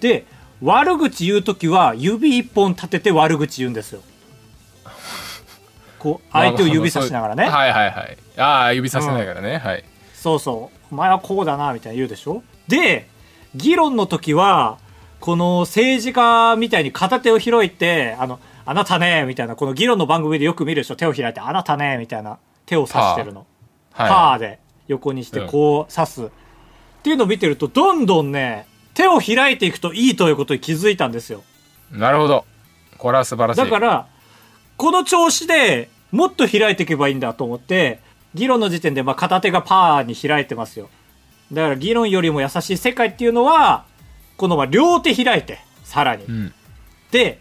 [0.00, 0.24] で、
[0.62, 4.02] 悪口言う時は指一本立てて悪口言うんですよ。
[6.00, 7.44] こう、相手を指さしながらね。
[7.44, 8.18] はいはいはい。
[8.38, 9.84] ああ指させないからね、はい。
[10.14, 10.78] そうそう。
[10.90, 12.42] お前はこうだな、みたいな言うでしょ？
[12.66, 13.08] で、
[13.54, 14.78] 議論の時は、
[15.20, 20.96] この政治家みたいに片手を開いて、あの、あなたね、みたいな、この議論の番組でよく見るでしょ？
[20.96, 23.46] 手を開いて、あなたね、みたいな、手を指してるの。
[23.92, 24.08] はい。
[24.08, 24.58] パーで
[24.88, 25.46] 横にしてうん。
[25.48, 26.24] こう指す。
[26.24, 26.28] っ
[27.02, 31.42] ていうのを見てると、どんどんね、手を開いていくといいということに気づいたんですよ。
[31.90, 32.44] なるほど。
[32.98, 33.60] これは素晴らしい。
[33.60, 34.06] だから、
[34.80, 38.00] この調子でもっと開いていけばいいんだと思って、
[38.32, 40.88] 議論の時点でまあ片手がパーに開いてますよ。
[41.52, 43.84] だから議論よりも優しい世界っていうのは、
[44.38, 46.24] このまあ両手開いて、さらに。
[46.24, 46.54] うん
[47.10, 47.40] で、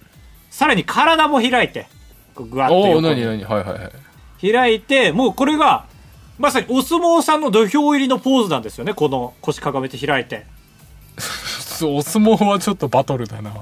[0.50, 1.88] さらに体も開いて、
[2.36, 3.90] ぐわっと何何はいはいは
[4.42, 5.86] い開いて、もうこれが、
[6.40, 8.94] まさにお相撲さんの土俵入りのポーズなんですよね。
[8.94, 10.46] この腰かがめて開いて。
[11.84, 13.54] お相撲はちょっとバトルだな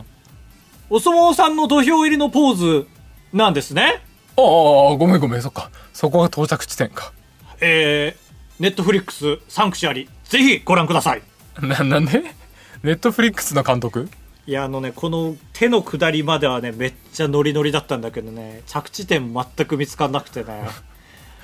[0.90, 2.88] お相撲さんの土俵入りのポーズ
[3.34, 4.02] なんですね。
[4.38, 7.12] ああごめんごめんそっかそこが到着地点か
[7.60, 11.22] えー、ネットフリックスサンクチュアリ、ぜひご覧ください。
[11.62, 12.24] ななんで？
[12.84, 14.10] ネットフリックスの監督？
[14.46, 20.68] いや、あのね、この手の下りまではね、めっちゃノリノリだったんだけどね、着地点全く見つかんなくてね。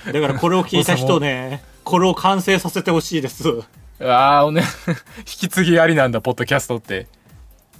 [0.06, 3.44] だからこれを聞いた人ね、 これを完成させてほしいです。
[4.00, 4.64] ああおね
[5.20, 7.08] 引き継ぎありなんだポッドキャストって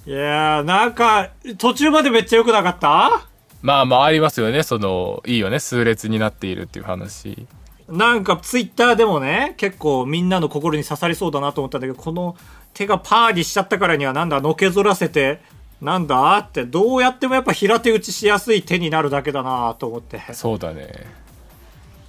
[0.06, 3.26] いやー、なんか、途中までめっちゃ良くなかった？
[3.64, 4.62] まあまあありますよね。
[4.62, 5.58] そのいいよね。
[5.58, 7.46] 数列になっているっていう話。
[7.88, 12.36] なんかツイッターでもね、結構みんなの心に刺さりそうだなと思ったんだけど、この
[12.74, 15.40] 手がパーにしちゃったからにはなんだ、のけぞらせて、
[15.80, 20.20] なんだって、どうやってもやっぱ平手打ちしやすい手になるだけだなと思って。
[20.34, 21.06] そうだね。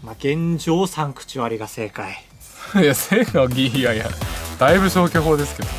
[0.03, 2.21] まあ、現状サンクチュアリが正解。
[2.75, 4.09] いや千がギいやいや。
[4.59, 5.69] だいぶ消去法ですけど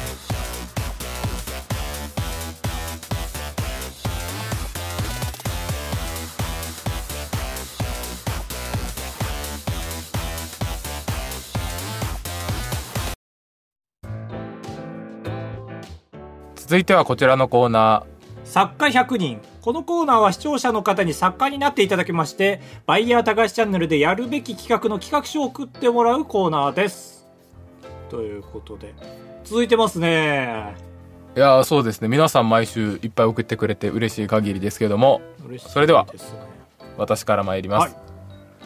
[16.66, 18.05] 続いてはこちらのコーナ
[18.44, 19.40] 作家100人。
[19.61, 27.24] このコーナーは視聴者の方に作家になっていただきまして、バイヤー高橋チャンネルでやるべき企画の企画書を送ってもらうコーナーです。
[28.11, 28.94] ということで、
[29.44, 30.74] 続いてますね。
[31.35, 36.07] ーいやーそうですね皆さん毎週いっぱい送ってくれて嬉しい限りですけども嬉しいそれでは
[36.96, 37.94] 私から参ります、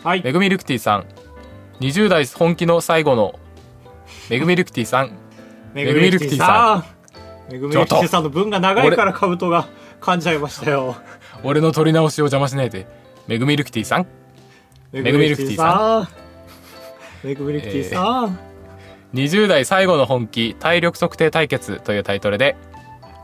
[0.05, 0.23] はい。
[0.23, 1.07] めぐみルクティさん
[1.81, 3.39] 20代本気の最後の
[4.31, 5.11] めぐみルクティさん
[5.75, 7.00] めぐみルクティさん。
[7.51, 9.67] めぐみルクティさんの文が長いからカブトが
[10.01, 10.97] 噛んじゃいましたよ。
[11.43, 12.87] 俺の取り直しを邪魔しないで
[13.27, 14.07] めぐみルクティさん
[14.93, 16.01] めぐみルクティさ
[17.25, 17.27] ん。
[17.27, 18.39] めぐみルクティさん。
[19.15, 22.57] 20代最後の本気体力測定対決というタイトルで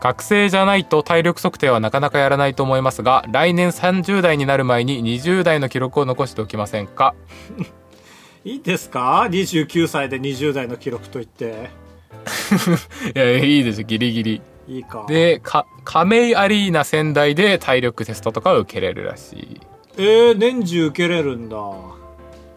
[0.01, 7.15] 学生じゃないと体力測定はなかなかやらないと思いますが来年30代になる前に20代の記録を残しておきませんか？
[8.45, 11.71] いいですか ?29 歳で20代の記録と言って。
[13.15, 14.43] いやいいですギリギリ。
[14.69, 15.05] いいか。
[15.09, 19.61] でか亀井アリーナ仙台で体力テストとかを受けれるらしい。
[19.99, 21.57] えー、年中受けれるんだ。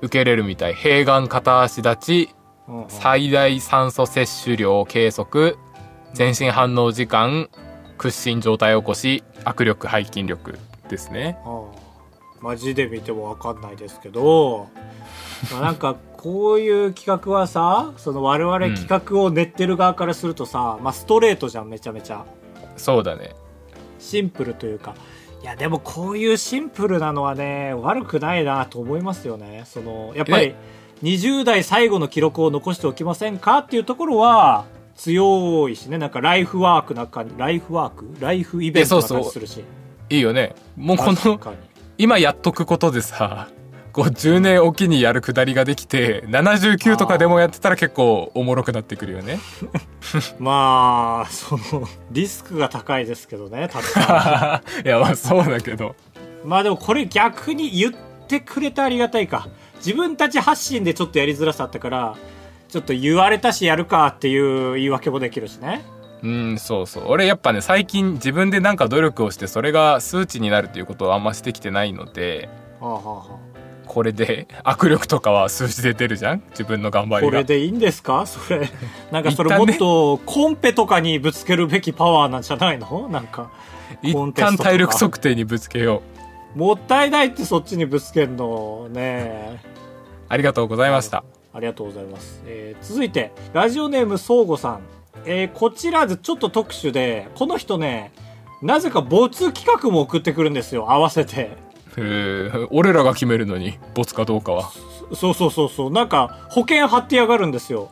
[0.01, 0.73] 受けれるみたい。
[0.73, 2.29] 平眼片足立ち
[2.67, 2.89] うんうん。
[2.89, 5.57] 最大酸素摂取量計測
[6.13, 7.49] 全身反応時間
[7.97, 10.57] 屈伸状態起こし握力背筋力
[10.89, 11.37] ですね。
[11.45, 11.89] ああ。
[12.41, 14.69] マジで見ても分かんないですけど、
[15.51, 22.25] まあ、なんかこういう企画はさその我々企画を練ってる側からするとさ、まあ、ストレートじゃんめちゃめちゃ。
[22.75, 23.35] そうだね。
[23.99, 24.95] シンプルというか。
[25.41, 29.63] いやでもこういうシンプルなのはね悪くないなと思いますよね。
[29.65, 30.55] そのやっぱりえ
[31.03, 35.97] 20代最後の記録を残しておきませんかっていうところは強いしね。
[35.97, 38.13] なんかライフワークなんかにライフワーク？
[38.19, 39.63] ライフイベントな感じするし。
[40.09, 40.53] いいよね。
[40.75, 41.39] もうこの
[41.97, 43.47] 今やっとくことでさ
[43.91, 49.39] こう10年おきにやるくだりができて79とかでもやってたら結構おもろくなってくるよね。
[50.39, 55.95] まあそのリスクが高いですけどねたくさ いやまあそうだけど。
[56.45, 57.93] んまあでもこれ逆に言っ
[58.27, 59.47] てくれてありがたいか。
[59.77, 62.15] 自分たち発信でちょっとやりづらさあったから
[62.67, 65.83] ちょっと言われたしやるかっていう言い訳もできるしね。
[66.21, 67.03] うんそうそう。
[67.07, 72.49] 俺やっぱね最近自分でなんか努力をしてそれが数値になるということをあんましてきてないので。
[72.79, 73.39] はあはあは
[73.89, 76.43] これで握力とかは数字で出るじゃん？
[76.51, 77.31] 自分の頑張ありが。
[77.31, 78.25] これでいいんですか？
[78.27, 78.69] それ。
[79.11, 83.09] なんかそれもっとコンペとかにぶつけるべきパワーなんじゃないの？
[83.09, 83.51] なんか
[84.03, 86.03] 一旦体力測定にぶつけよ
[86.55, 86.59] う。
[86.59, 88.99] もったいないってそっちにぶつけんのね。
[89.01, 89.59] え
[90.29, 91.23] ありがとうございました。
[91.51, 92.43] ありがとうございます。
[92.45, 94.81] えー続いて、ラジオネームそうごさん。
[95.25, 98.11] えーこちらちょっと特殊で、この人ね、
[98.61, 101.57] なぜか没企画も送ってくるんですよ、合わせて。
[101.99, 104.71] へー俺らが決めるのにボツかどうかは
[105.13, 105.91] そうそうそうそう。
[105.91, 107.89] なんか、保険貼ってやがるんですよ。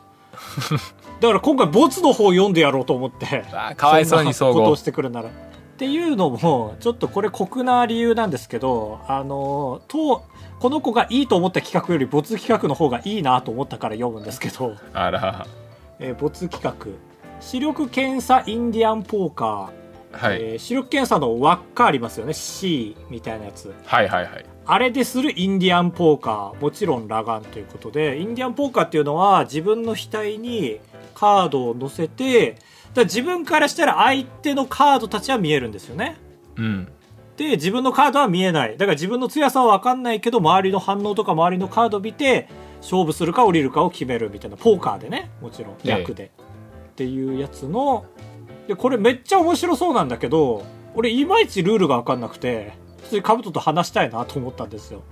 [1.20, 3.44] だから今回、没の方読んでやろうと思って。
[3.54, 5.30] あーかわいそうにそんなことをしてくるなら。
[5.30, 5.32] っ
[5.78, 10.24] ていうのも、ちょっとこれ酷な理由なんですけど、あの、と、
[10.60, 15.46] この子がいいと思った企画より没企画の方がいいなと思ったから読むんですけど、あら
[16.00, 16.88] えー没企画
[17.40, 19.87] 視力検査インディアンポーカー、
[20.18, 22.34] はい、えー視力検査の輪っかありますよね。
[22.34, 23.74] C みたいなやつ。
[23.86, 24.46] はいはいはい。
[24.66, 30.82] あれでするインディアンポーカーもちろん裸眼ということでインディアンポーカーっていうのは自分の額に
[31.16, 32.58] カードを載せて
[32.94, 36.18] だ自分からしたら相手のカードたちは見えるんですよね。
[36.58, 36.88] うん。
[37.38, 38.78] で自分のカードは見えない。
[38.78, 42.50] だから自分の強さは分かんないけど周りの反応とか周りのカードを見て
[42.82, 45.30] 勝負するか降りるかを決めるみたいなポーカーでね。
[45.42, 45.90] もちろんええ。
[45.90, 46.32] 役で、
[46.92, 48.06] っていうやつの
[48.68, 55.04] でこれめっちゃ面白そうなんだけど俺いまいちルールが分かんなくて普通にカブトと話したいなと思ったんですよ。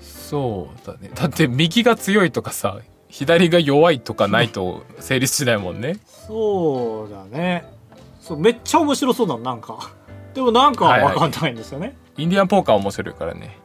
[0.00, 1.10] そうだね。
[1.14, 5.98] だって右が強いとかさ左が弱いとかないと成立しないもんね。
[6.06, 7.64] そうだね。
[8.20, 9.92] そうめっちゃ面白そうなのなんか。
[10.34, 13.56] でもなんか分かんないんですよね、インディアンポーカー面白いからね。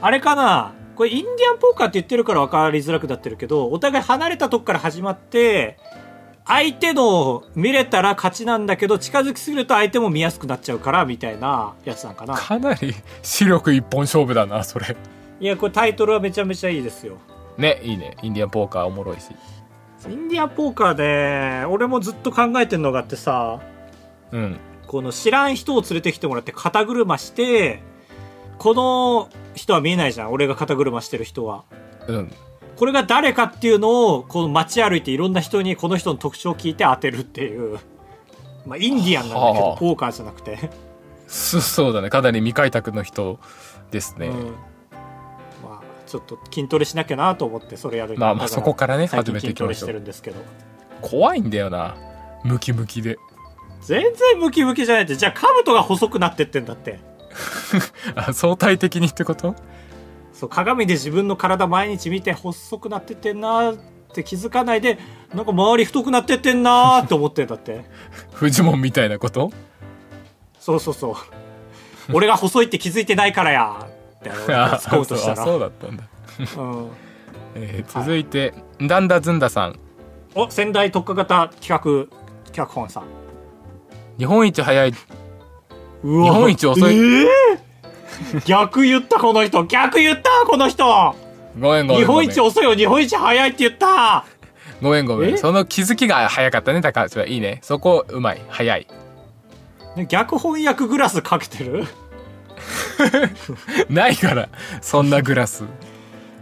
[0.00, 0.74] あれかな？
[0.94, 5.78] これインディアンポーカーって言ってるから分かりづらくなってるけど、お互い離れたとこから始まって、
[6.50, 12.34] 相手の見れたら勝ちなんだけど、近づきすぎると相手も見やすくなっちゃうから、みたいなやつなんかな。
[12.34, 14.96] かなり視力一本勝負だなそれ
[15.38, 17.18] いや、これタイトルはめちゃめちゃいいですよ。
[17.56, 19.28] ねいいねインディアンポーカーおもろいし
[20.08, 23.60] インディアンポーカーで、俺もずっと考えてんのがあってさ、
[24.32, 24.58] うん
[24.88, 27.80] この知らん人を連れてきてもらって肩車して、
[28.58, 30.32] この人は見えないじゃん。
[30.32, 31.62] 俺が肩車してる人は。
[32.08, 32.32] うん
[32.80, 37.78] これが誰かっていうのをこの街歩いていろんな人にこの人の特徴を聞いて当てるっていう、
[38.64, 39.76] まあ、インディアンなんだけどはあ。
[39.76, 40.70] ポーカーじゃなくて、
[41.28, 42.08] そそうだね。
[42.08, 43.38] かなり未開拓の人
[43.90, 44.44] ですね、うん。
[45.62, 48.16] まあちょっと筋トレしなきゃなと思ってそれやる。
[48.16, 49.66] まあまあそこからね始めていきましょう。
[49.66, 50.42] 筋トレしてるんですけど。
[51.02, 51.98] 怖いんだよな。
[52.44, 53.18] ムキムキで。
[53.82, 55.16] 全然ムキムキじゃないって。
[55.16, 56.98] じゃあ兜が細くなってってんだって。
[58.16, 59.54] あ相対的にってこと？
[60.32, 63.78] そう鏡で自分の体毎日見て細くなってってんなーっ
[64.14, 64.98] て気づかないで
[65.34, 67.84] なんか周り太くなってってんなーって思ってんだって。
[68.32, 69.52] フジモンみたいなこと？
[70.58, 71.14] そうそうそう。
[72.12, 73.86] 俺が細いって気づいてないからや。
[74.20, 75.52] って俺が あ突っ込むとしたそうあら。
[75.52, 76.04] そうだったんだ、
[76.58, 76.90] うん。
[77.56, 79.78] えー続いて、ダンダズンダさん。
[80.34, 82.16] お仙台特化型企画
[82.52, 83.04] 脚本さん。
[84.18, 84.92] 日本一早い。
[84.92, 84.98] 日
[86.02, 86.94] 本一遅い。
[86.94, 87.26] えー
[88.46, 89.64] 逆言ったこの人。
[89.64, 90.84] 逆言ったこの人。
[91.58, 92.74] ごめんごめん日本一遅いよ。
[92.74, 94.24] 日本一早いって言った。
[94.80, 95.32] ごめんごめえ？
[95.32, 96.80] んその気づきが早かったね。
[96.80, 97.26] 高橋は。
[97.26, 97.58] いいね。
[97.62, 98.42] そこうまい。
[98.48, 98.86] 早い。
[100.08, 101.84] 逆翻訳グラスかけてる？
[103.90, 104.48] ないから。
[104.80, 105.64] そんなグラス。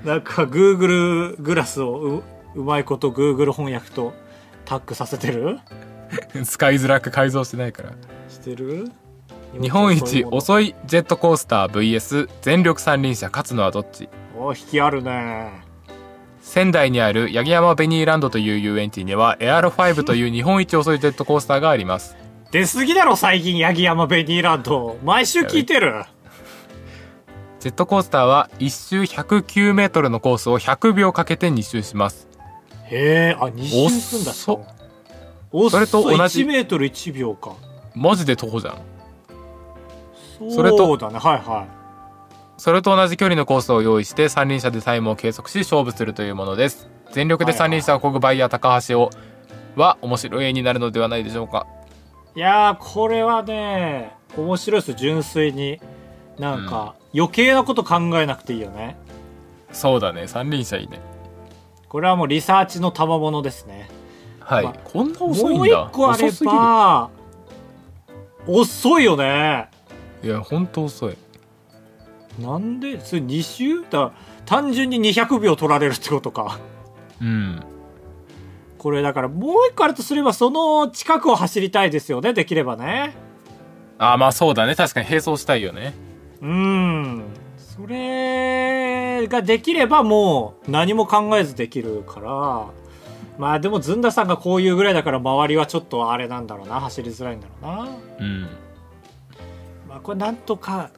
[0.05, 2.23] なんか Google グラスをう
[2.55, 4.13] うまいこと Google 翻訳と
[4.65, 5.59] タッグさせてる？
[6.45, 7.91] 使いづらく改造してないから。
[8.29, 8.91] してる？
[9.53, 14.09] 日本一遅いジェットコースター VS 全力三輪車勝つのはどっち？
[14.37, 15.51] お引きあるね。
[16.41, 22.17] 仙台にある八木山ベニーランドという遊園地にはエアロ5という日本一遅いジェットコースターがあります。
[22.51, 24.97] 出過ぎだろ最近八木山ベニーランド。
[25.05, 26.05] 毎週聞いてる。
[27.61, 32.29] ジェットコースターは1周109メートルのコースを100秒かけて2周します。
[32.85, 34.31] へえあ2周すんだ。
[34.31, 34.61] 遅っ。
[35.51, 37.57] おそれと同じ1メートル1秒か。
[37.95, 38.79] マジで徒歩じゃん
[40.39, 41.67] そそれとねはいは
[42.57, 46.89] それと同じ距離のコースを用意して三輪車でタイムを計測し勝負するというものです。
[47.13, 49.11] 全力で三輪車を漕ぐバイヤー高橋を
[49.77, 51.67] は面白い絵になるのではないでしょうか。
[52.35, 54.95] いいやーこれはね面白いです。
[54.95, 55.81] 純粋に
[56.39, 58.97] なんか、余計なこと考えなくていいよね。
[59.73, 60.29] そうだね。
[60.29, 61.01] 三輪車いいね。
[61.89, 63.89] これはもうリサーチの賜物ですね。
[64.41, 67.11] はい、まあこんな遅いもうん一だ個あれば
[68.47, 69.69] 遅いよね
[70.23, 71.17] いやほんと遅い。
[72.41, 74.13] なんでそれ2周だ
[74.47, 76.59] 単純に200秒取られるってことか。
[77.21, 77.61] うん。
[78.79, 83.15] これだからもう一個あるとすればその近くを走りたいですよねできればね。
[83.99, 84.75] あまあそうだね。
[84.77, 85.95] 確かに並走したいよね。
[86.41, 87.25] うん。
[87.57, 92.67] それができればもう何も考えずできるから。
[93.39, 97.89] まあでもずんださんがこういうぐらいだから周りはちょっとあれなんだろうな走りづらいんだろうな。
[98.21, 98.49] うん
[99.99, 100.91] まあこれなんとか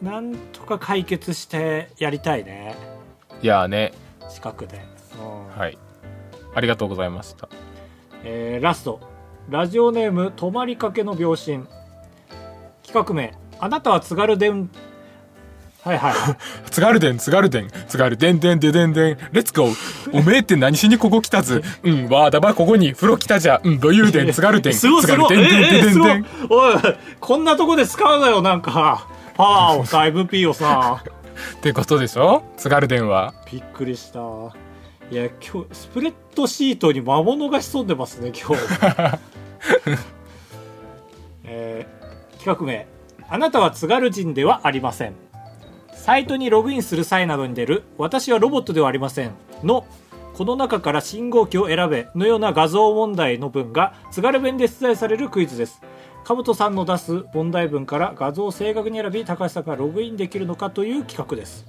[0.00, 2.76] なんとか解決してやりたいね。
[3.42, 3.92] いやーね。
[4.30, 4.80] 近くで、
[5.18, 5.58] うん。
[5.58, 5.78] はい。
[6.54, 7.48] ありがとうございました。
[8.22, 9.00] えーラスト。
[9.48, 11.64] ラジオネーム泊まりかけの秒針。
[12.84, 13.34] 企画名。
[13.58, 14.70] あなたは津軽伝
[15.86, 16.14] はいはい。
[16.70, 22.92] 津軽伝津軽伝津軽伝伝ででんでんレッツゴーおめえって何しにここ来たず うんわーだばここに。
[22.92, 25.36] 風呂来たじゃうん武勇伝津軽伝津すごいすごい。
[25.36, 26.08] 軽伝伝ええすごい。
[26.08, 26.74] ででんでんおい
[27.20, 29.06] こんなとこで使うなよなんか。
[29.36, 31.02] パワーをさ MP をさ。
[31.58, 32.42] ってことでしょ？
[32.56, 33.34] 津軽伝は。
[33.52, 34.18] びっくりした。
[35.10, 38.62] いや今日スプレッドシートに魔物が潜んでますね今日。
[41.44, 42.86] えー企画名。
[43.28, 45.14] あなたは津軽人ではありません
[46.06, 49.32] サイトにログインする際などに出る「私はロボットではありません」
[49.64, 49.84] の
[50.34, 55.82] この中から信号機を選べのような画像問題の文が津軽弁で出題されるクイズです。
[56.22, 61.66] かぶとさんの出す問題文から画像を正確に選び高橋さんがログインできるのかという企画です。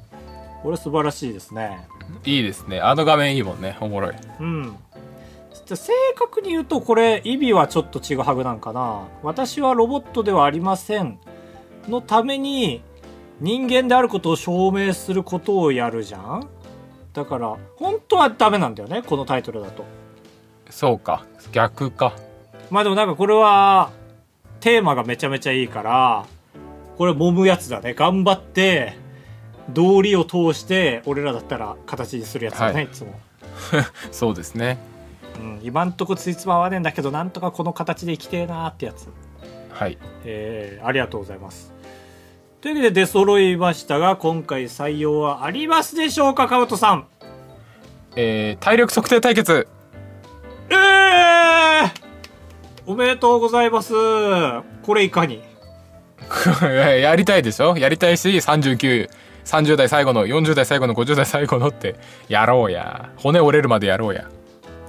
[0.61, 1.87] これ素晴らしいですね。
[2.23, 2.79] いいですね。
[2.79, 3.75] あの画面いいもんね。
[3.81, 4.13] おもろい。
[4.39, 4.75] うん。
[5.51, 9.07] じゃあ正確に言うとこれ意味はちょっとちぐはぐなんかな。
[9.23, 11.17] 私はロボットではありません。
[11.89, 12.83] のために
[13.39, 16.47] 人間であることを証明することをやるじゃん。
[17.13, 19.85] だから本当はダメなんだよねこのタイトルだと。
[20.69, 21.25] そうか。
[21.51, 22.13] 逆か。
[22.69, 23.91] まあでもなんかこれは
[24.59, 26.25] テーマがめちゃめちゃいいから
[26.97, 27.93] これ揉むやつだね。
[27.93, 28.97] 頑張って
[29.69, 32.83] 道理を通して俺らだったら形にするやつだね、はい。
[32.85, 33.19] いつも。
[34.11, 34.77] そうですね。
[35.39, 39.07] うん、今んとこついつま合わねえんだけどなんとかこの形で生きてえなーってやつ、
[39.71, 39.97] はい。
[40.25, 41.76] えーありがとうございます
[42.61, 47.07] というわけで出揃いましたが今回採用はありますでしょうかかぶとさん。
[48.15, 49.67] えー、体力測定対決。
[50.69, 51.89] えー、
[52.87, 53.93] おめでとうございます。
[54.81, 55.41] これいかに？
[56.63, 57.77] やりたいでしょ？
[57.77, 59.09] やりたいし39
[59.45, 61.95] 30代最後の40代最後の50代最後のって
[62.27, 63.11] やろうや。
[63.17, 64.25] 骨折れるまでやろうや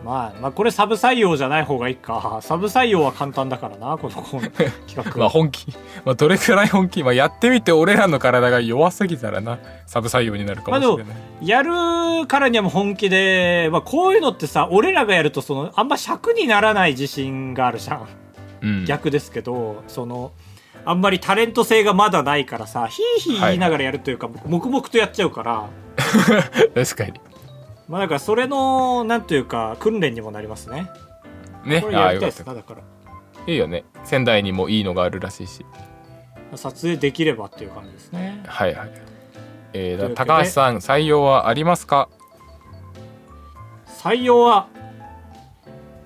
[0.08, 2.38] まあ、まあこれサブ採用じゃない方がいいか。
[2.40, 5.66] サブ採用は簡単だからなこの企画 まあ本気、
[6.06, 9.58] まあ、どれくらい本気、まあ、やってみて俺らの体が弱すぎたらな。
[9.84, 18.06] サブ採用になるかももしれない、やるからにはもう本気で、まあ、こういうのってさ俺らがやるとそのあんま尺にならない自信があるじゃん。
[18.62, 20.32] うん、逆ですけどその
[20.86, 25.68] あんまりタレント性がまだないからさヒーヒー言いながらやるというか、黙々とやっちゃうから。
[26.74, 27.20] 確かに
[27.88, 30.90] まあだからそれのなんというか訓練にもなりますね。
[31.64, 31.80] ね。
[31.80, 32.82] これやりたいですかだから。
[33.46, 33.84] いいよね。
[34.04, 35.64] 仙台にもいいのがあるらしいし。
[36.54, 38.42] 撮影できればっていう感じですね。
[38.46, 38.90] はいはい。
[39.72, 42.08] えー、高橋さん採用はありますか？
[43.86, 44.68] 採用は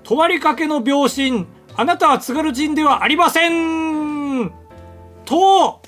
[0.05, 4.53] 泊まりかけの秒針あなたは津軽人ではありません。
[5.25, 5.81] と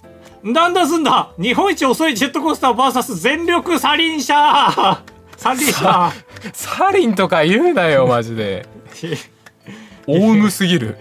[0.42, 1.32] なんだすんだ。
[1.40, 5.02] 日本一遅いジェットコースター VS 全力三輪車
[5.36, 6.12] 三輪車
[6.52, 8.66] サリンとか言うなよマジで。
[10.06, 10.96] オウムすぎる。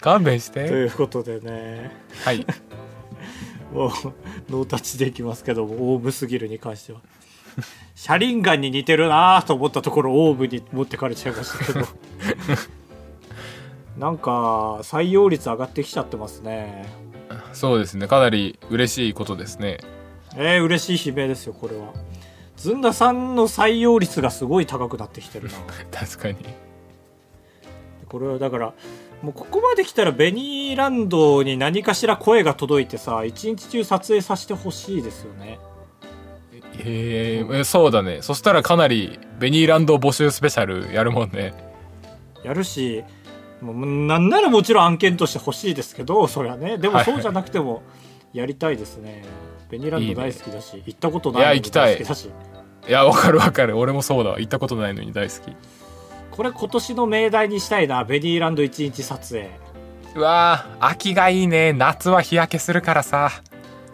[0.00, 1.92] 勘弁しとていうことでね。
[2.24, 2.46] はい。
[3.72, 3.90] もう
[4.50, 7.00] ノータッチでいきますけどもオウムすぎるに関しては。
[7.94, 11.86] 車輪ガンに似てるなと思ったところオウムに持ってかれちゃいましたけど。
[13.98, 16.86] なんか採用率上がってきちゃってますね。
[17.52, 18.08] そうですね。
[18.08, 19.78] かなり嬉しいことですね。
[20.36, 21.92] えー、嬉しい悲鳴ですよこれは
[22.62, 25.54] ずんださんの採用率がすごい高くなってきてるな。
[25.90, 26.36] 確かに。
[28.08, 28.72] これはだから
[29.20, 35.58] もうここまで来たらベニーランドに何かしら声が届いてさ一日中撮影させてほしいですよね。
[36.78, 38.22] へえそうだね。
[38.22, 41.54] そしたらかなりベニーランド募集スペシャルやるもんね。
[42.44, 43.02] やるし
[43.60, 46.78] もうなんならもちろん案件として欲しいですけどそりゃね。
[46.78, 47.04] でもはい。
[47.06, 47.82] そうじゃなくても
[48.32, 49.24] やりたいですね。
[49.68, 51.94] ベニーランド大好きだし行ったこといないのにや行きたい。
[51.94, 52.24] 大好きだし。
[52.26, 52.51] い
[52.88, 53.78] やわかるわかる。
[53.78, 54.40] 俺もそうだわ。
[54.40, 55.54] 行ったことないのに大好き。
[56.30, 58.04] これ今年の命題にしたいな。
[58.04, 59.50] ベニーランド一日撮影。
[60.14, 61.72] うわー秋がいいね。
[61.72, 63.30] 夏は日焼けするからさ。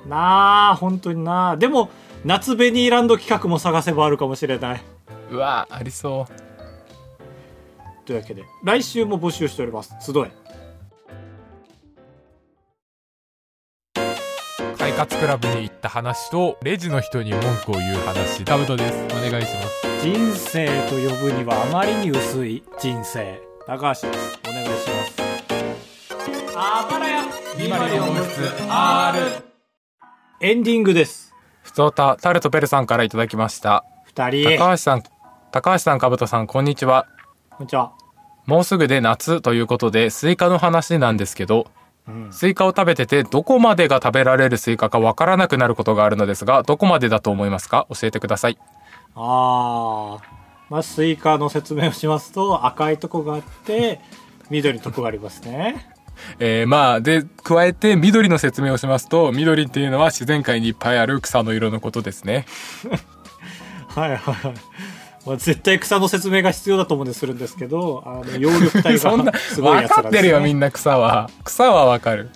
[0.07, 1.91] なあ本当になあでも
[2.25, 4.83] 夏ベニーランド企画も探せばあるかもしれない。
[5.31, 8.07] うわありそう。
[8.07, 9.95] というわけで来週も募集しております。
[10.01, 10.31] 集え
[14.89, 18.43] 快活クラブに行った話とレジの人に文句を言う話。
[18.43, 19.05] かぶとです。
[19.15, 20.03] お願いします。
[20.03, 23.39] 人生と呼ぶにはあまりに薄い人生。
[23.67, 24.41] 高橋です。
[24.49, 25.23] お願いします。
[26.57, 27.25] あばらや。
[30.41, 31.35] エンディングです。
[31.61, 33.85] ふつおたタルトペルさんからいただきました。
[34.07, 35.03] 二人高橋さん
[35.53, 37.07] 高橋さんかぶとさんこんにちは。
[37.51, 37.93] こんにちは。
[38.47, 41.78] もうすぐで夏ということでスイカの話なんですけどうん
[42.31, 47.87] スイカを食べててどこまでが食べられるスイカかわからなくなることがあるのですがどこまでだと思いますか？
[47.91, 48.59] 教えてください。
[49.15, 50.23] あー。
[50.71, 54.01] まあスイカの説明をしますと赤いとこがあって
[54.51, 55.93] 緑のとこがありますね。
[56.41, 62.45] えー、まあで加えて緑の説明をしますと緑っていうのは自然界にいっぱいある草の色のことですね。
[63.95, 64.55] はいはいはい。
[65.29, 70.03] まあ、絶対草の説明が必要だと思うんでするんですけど、あの、葉緑体が そんなすごいや分つらです、ね。
[70.03, 71.29] かってるよみんな草は。
[71.45, 72.31] 草はわかる。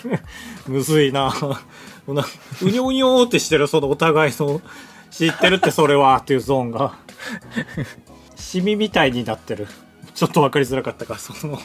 [0.66, 1.34] むずいな。
[2.08, 2.24] うな
[2.62, 4.62] うにょうにょーってしてるそのお互いの
[5.10, 6.94] 知ってるってそれはっていうゾーンが。
[8.36, 9.66] シミみたいになってる。
[10.14, 11.18] ちょっと分かりづらかったか。
[11.18, 11.60] その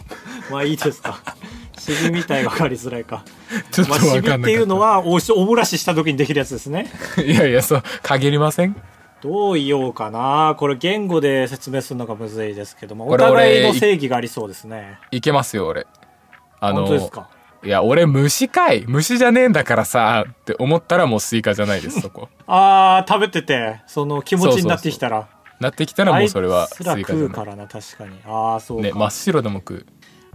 [0.50, 1.22] まあいいですか。
[1.80, 3.24] シミみたい分かりづらいか。
[3.72, 6.92] ちょっとかんなかった、シミっていうのはおしおもらしした時にできるやつですね。
[7.24, 8.76] いやいやそう限りません
[9.22, 10.56] どう言おうかな。
[10.58, 15.00] これ言語で説明するのがむずいですけどもお互いの正義がありそうですね。
[15.12, 15.86] いけますよ俺。
[16.60, 17.30] あ本当ですか？
[17.64, 18.86] いや俺虫かい。
[18.88, 22.28] 虫じゃねえんだからさって思ったらもうスイカじゃないです そこ。
[22.48, 25.28] あー食べててその気持ちになってきたら。
[25.60, 28.18] なってきたらもうそれはスイあいつらカじゃな食うからな確かに。
[28.26, 29.86] ああそうね真っ白でも食う。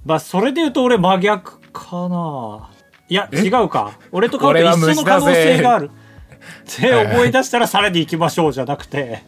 [0.05, 2.71] まあそれで言うと俺真逆かな。
[3.09, 3.39] いやえ？
[3.41, 3.99] 違うか。
[4.13, 5.91] 俺とかと俺は一緒の可能性がある
[6.71, 9.23] って思い出したらさらに行きましょうじゃなくて。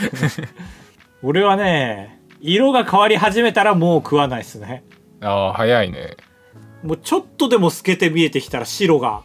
[1.22, 4.82] 俺はね色が変わり始めたらもう食わないですね。
[5.20, 6.16] ああ早いね。
[6.82, 9.22] もうちょっとでも透けて見えてきたら白が。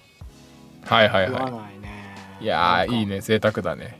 [0.85, 2.15] はいはい食わはないね。
[2.41, 3.21] いいやいいね。
[3.21, 3.99] 贅沢だね。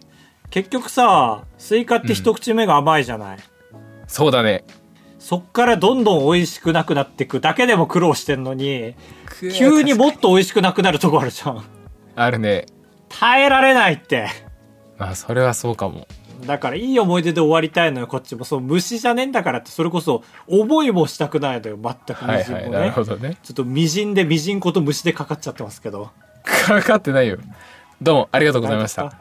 [0.49, 3.38] 結局さスイカって一口目が甘いじゃない、
[4.07, 4.63] そうだね。
[5.19, 8.95] そっからどんどん美味しくなくなってくだけでも苦労してんのに。
[9.53, 11.63] 急にもっと美味しくなくなるとこあるじゃん。
[12.15, 12.65] あるね
[13.10, 14.28] 耐えられないって。
[14.97, 16.08] まあそれはそうかも。
[16.45, 18.45] だからいい思い出で終わりたいのよこっちも。
[18.45, 23.38] そう虫じゃねえんだからってそれこそ思いもしたくないのよ全くはいみじんもね、はいなるほどね。
[23.43, 26.12] ちょっとみじんでみじんこと虫でかかっちゃってますけど。
[26.43, 27.38] かかってないよ。
[28.01, 29.14] どうもありがとうございました、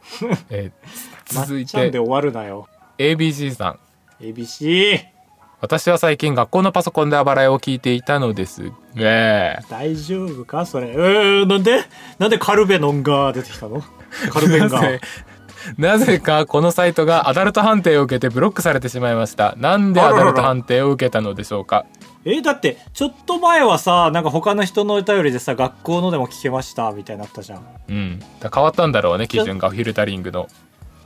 [0.50, 1.70] えー続いて。
[1.70, 2.68] ちゃんで終わるなよ。
[2.98, 3.78] ABC さん。
[4.20, 5.11] ABC
[5.62, 9.62] 私は最近学校のパソコンであばらやを聞いていたのですが。
[9.70, 10.88] 大丈夫かそれ？
[10.88, 11.84] えー、なんで？
[12.18, 13.80] なんでカルベノンが出てきたの？
[14.32, 15.00] カルベンがなぜ？
[15.78, 19.54] なぜかこのサイトがアダルト判定を受けてブロックされてしまいました。
[19.56, 21.86] なんでアダルト判定を受けたのでしょうか？
[22.24, 27.62] えだってちょっと前はさなんか他の人のお便りでさ学校のでも聞けましたみたいになったじゃん。
[27.88, 28.18] うん。
[28.40, 30.48] だ変わったんだろうね基準がフィルタリングの。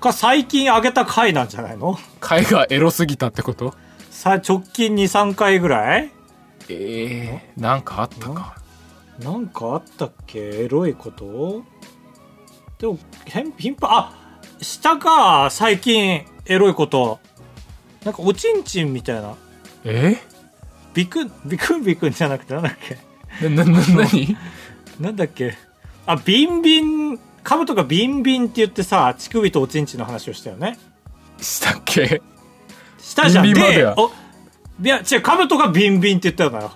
[0.00, 1.98] か最近上げた回なんじゃないの？
[2.20, 3.74] 回がエロすぎたってこと？
[4.16, 6.10] さ直近23回ぐらい？
[6.70, 8.56] えー、なんかあったか。
[9.22, 10.38] なんかあったっけ？
[10.38, 11.62] エロいこと？
[12.78, 17.20] でもへん頻繁あしたか最近エロいこと。
[18.04, 19.34] なんかおちんちんみたいな。
[19.84, 20.16] え？
[20.94, 22.96] ビクンビクンビクンじゃなくてなんだっけ？
[23.46, 24.34] ー、ななな何？
[24.98, 25.58] なんだっけ？
[26.06, 30.78] あビンビンカブトがビンビンって言ってさ乳首とおちんちんの話をしたよね。
[31.38, 32.22] したっけ？
[33.11, 33.44] したじゃん。
[33.44, 34.11] ビンビンまではお
[34.82, 36.72] いや違うカブトがビンビンって言ったのよ。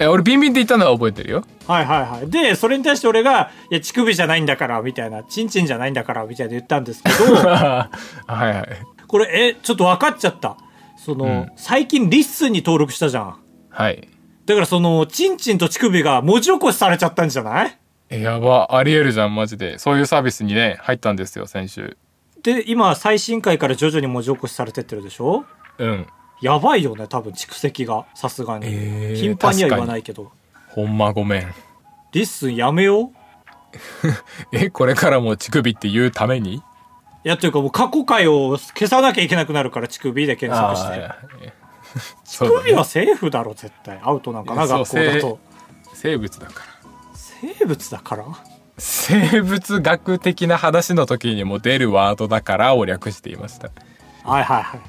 [0.00, 1.44] え俺ビンビンって言ったのは覚えてるよ。
[1.66, 2.30] はいはいはい。
[2.30, 7.88] で、それに対して俺が、いや、乳首じゃないんだから、みたいな、チンチンじゃないんだから、みたいな言ったんですけど、 は
[8.28, 8.68] いはい。
[9.08, 10.56] これ、え、ちょっと分かっちゃった。
[10.96, 11.46] その、うん。
[11.56, 13.36] 最近リッスンに登録したじゃん。
[13.70, 14.08] はい。
[14.46, 17.76] だからその、チンチンと乳首が文字起こしされちゃったんじゃない？
[18.10, 18.68] えやば。
[18.70, 19.78] ありえるじゃんマジで。
[19.78, 21.96] そういうサービスにね入ったんですよ先週。
[22.44, 25.44] で、今、最新回から徐々に文字起こしされてってるでしょ？
[25.78, 26.06] うん
[26.40, 28.66] やばいよね、多分蓄積が、さすがに。
[28.68, 30.30] えー頻繁には言わないけど。
[30.68, 31.54] ほんまごめん
[32.12, 33.10] リッスンやめよう
[34.56, 36.54] えこれからも乳首って言うために？
[36.54, 36.62] い
[37.24, 41.04] や、というかもう過去回を消さなきゃいけなくなるから、乳首で検索して。
[41.04, 41.52] あー
[42.24, 43.98] そうだ乳首はセーフだろ、絶対。
[44.02, 45.38] アウトなんかな、そう学校だと。
[45.94, 48.24] 生物だから生物だから？
[48.78, 53.70] 生物学的な話の時にも出るワードだからを略していました
[54.22, 54.80] はいはいはい。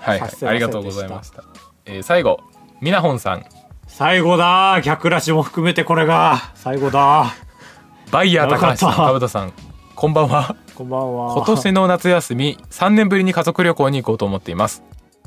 [0.00, 0.30] はい、はい。
[0.46, 1.44] ありがとうございました。
[1.86, 2.40] えー最後
[2.80, 3.44] みなほんさん。
[3.86, 4.80] 最後だ。
[4.82, 6.38] 逆ラジも含めてこれが。
[6.54, 7.34] 最後だ。
[8.10, 9.52] バイヤー高橋さんよかぶとさん
[9.94, 10.56] こんばんは。
[10.74, 11.34] こんばんは。
[11.34, 14.82] 今年の夏休み3年ぶりに家族旅行に行こうと思っています。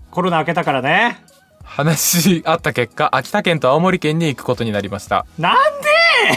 [0.10, 1.24] コロナ明けたからね。
[1.64, 5.26] 話し合った結果秋田県と青森県に行くことになりました。
[5.38, 5.56] なん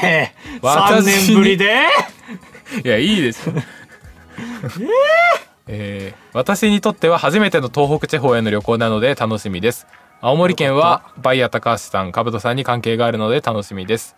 [0.00, 1.12] で ?3 私に？
[1.12, 1.86] 年ぶりで？
[2.84, 3.54] いやいいですよ。
[4.36, 4.86] えー？
[6.32, 9.86] 私にとっては初めての東北地方への旅行なので楽しみです。
[10.20, 14.16] 青森県はバイヤー高橋さんかぶとさんに関係があるので楽しみです。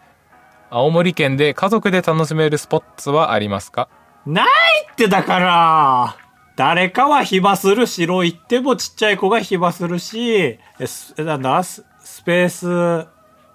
[0.71, 3.89] 青森県で家族で楽しめるスポッツはありますか？
[4.27, 4.47] ない
[4.93, 6.17] ってだから。
[6.57, 11.63] 誰かは暇する城行ってもちっちゃい子が暇するし、えすなんだ？
[11.65, 13.07] ススペース、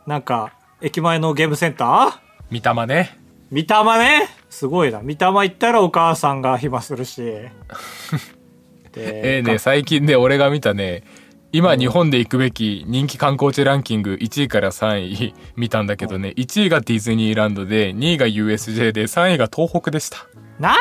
[0.07, 2.11] なんか、駅前のゲームセンター？
[2.49, 3.19] 見たまね。
[3.51, 5.01] 三玉ねすごいな。
[5.01, 7.21] 三玉行ったらお母さんが暇するし。
[8.93, 11.03] でえーね最近ね俺が見たね
[11.51, 20.27] 今日本で行くべき人気観光地ランキング1位から3位 見たんだけどね1位がディズニーランドで2位が USJ で3位が東北でした
[20.59, 20.75] なん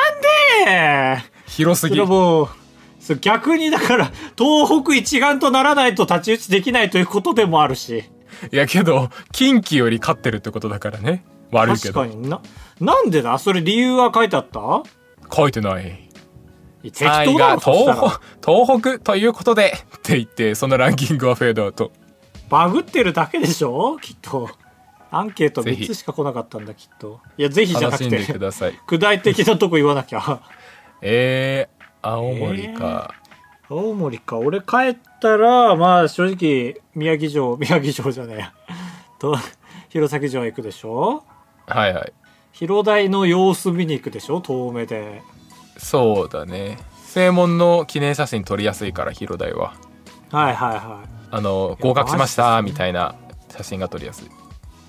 [0.66, 1.22] で？
[1.46, 2.48] そ広すぎれもう
[3.22, 8.04] 逆にだから、東北一丸とならないと太刀打ちできないということでもあるし。
[8.52, 12.00] いやけど近畿より勝ってるってことだからね悪いけど。
[12.00, 12.28] 確かに。
[12.28, 12.40] な、
[12.80, 13.38] なんでだ？
[13.38, 14.82] それ理由は書いてあった？
[15.34, 16.08] 書いてない。
[16.82, 21.92] 適3位当だがろ東北東北ということでって言ってそのランキングはフェードアウト。
[22.50, 23.98] バグってるだけでしょ？
[24.00, 24.50] きっと。
[25.14, 25.84] アンケートぜひ。
[25.84, 27.20] 3つしか来なかったんだ、きっと。
[27.36, 28.78] いや、ぜひじゃなく楽しんでくて、ださい。
[28.86, 30.40] 具体的なとこ言わなきゃ。
[31.02, 33.14] えー、青森か、
[33.68, 34.38] 青森か。
[34.38, 38.52] 俺帰ったら、まあ正直、宮城城、宮城城じゃねえや。
[39.18, 39.36] と、
[39.90, 41.24] 弘前城行くでしょ？
[41.66, 42.12] はいはい
[42.52, 44.40] 広大の様子見に行くでしょ？
[44.40, 45.22] 遠目で。
[45.78, 49.74] そうだね正門の記念写真撮りやすいから広大は
[50.30, 53.14] はいはいはあの合格しましたみたいな
[53.50, 54.30] 写真が撮りやすい、い。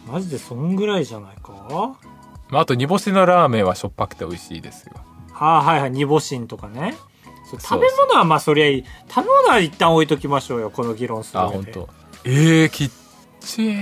[0.08, 1.98] マジでそんぐらいじゃないか？
[2.50, 4.94] まあ、あと煮干しのラーメンはしょっぱくて美味しいですよ
[5.32, 6.96] はあ、はいはい、煮干しんとかね。
[7.46, 8.86] 食べ物はまあそりゃいい。
[9.10, 11.54] 食べ物は一旦置いときましょうよ、この議論する上で。
[11.54, 11.90] あ本当。
[12.26, 12.92] えー、きっ
[13.40, 13.76] ちい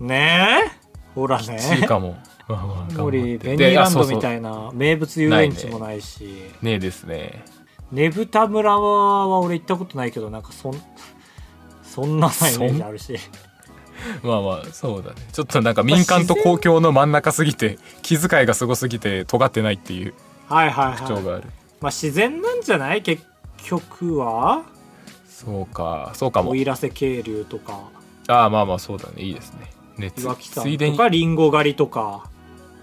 [0.00, 0.77] ねえ？
[1.18, 1.58] ほらね。
[1.60, 2.16] きっちいかも。
[2.96, 6.18] 森ベニーランドみたいな名物遊園地もないし。
[6.18, 7.44] そうそうねえですね。
[7.92, 10.82] ねぶた村は俺行ったことないけど、なんかそん、
[11.82, 13.16] そんななイメージあるし。
[14.22, 15.16] まあまあそうだね。
[15.32, 20.14] ちょっとなんか民間と公共の真ん中すぎて 気遣いがすごすぎて尖ってないっていう
[20.48, 20.96] はいはいはい。
[20.98, 21.44] 特徴がある、
[21.80, 23.02] まあ自然なんじゃない？
[23.02, 23.24] 結
[23.64, 24.62] 局は？
[25.28, 26.50] そうかそうかも。
[26.50, 27.80] 奥入瀬渓流とか、
[28.28, 29.22] ああまあまあそうだね。
[29.22, 30.96] いいですねねつ岩木山ついでに。
[30.96, 32.28] とか、リンゴ狩りとか。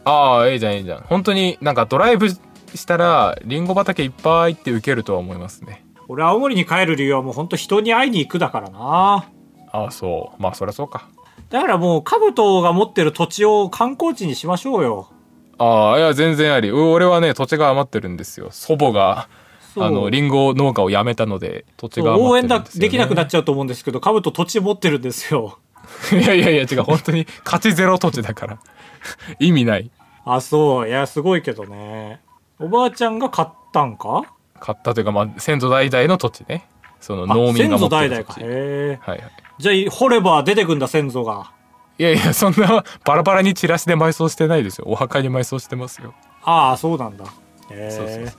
[0.05, 1.01] ああいいじゃんいいじゃん。
[1.01, 2.37] 本当になんかドライブし
[2.85, 5.83] たらリンゴ畑いっぱいって受けるとは思いますね。
[6.07, 9.25] 俺青森に帰る理由はもう本当人に会いに行くだからな。
[9.71, 10.41] ああそう。
[10.41, 11.09] まあそりゃそうか。
[11.49, 15.09] だからもう兜が持ってる土地を観光地にしましょうよ。
[15.57, 16.69] ああいや全然あり。
[16.69, 18.49] う俺はね土地が余ってるんですよ。
[18.51, 19.27] 祖母が
[19.73, 19.83] そう。
[19.83, 25.59] あのリンゴ農家を辞めたので土地が余応援だってるんですよ、ね、できなくなっちゃうと思うんですけど兜土地持ってるんですよ
[26.11, 28.57] いやいやいや違う本当に勝ちゼロ土地だから。
[29.39, 29.91] 意味ない。
[30.25, 30.87] あそう。
[30.87, 32.21] いやすごいけどね。
[32.59, 34.23] おばあちゃんが買ったんか？
[34.59, 36.67] 買ったというか、まあ、先祖代々の土地ね。
[36.99, 38.39] そのあ農民が先祖持って代々か。
[38.39, 38.49] る土地はい。
[38.49, 39.23] へえはい
[39.57, 41.51] じゃあ掘れば出てくんだ先祖が。
[41.97, 44.85] いやいやそんなバラバラにチラシで埋葬してないですよ。
[44.87, 46.13] お墓に埋葬してますよ。
[46.43, 47.23] ああそうなんだ。
[47.71, 48.33] へそうそうえという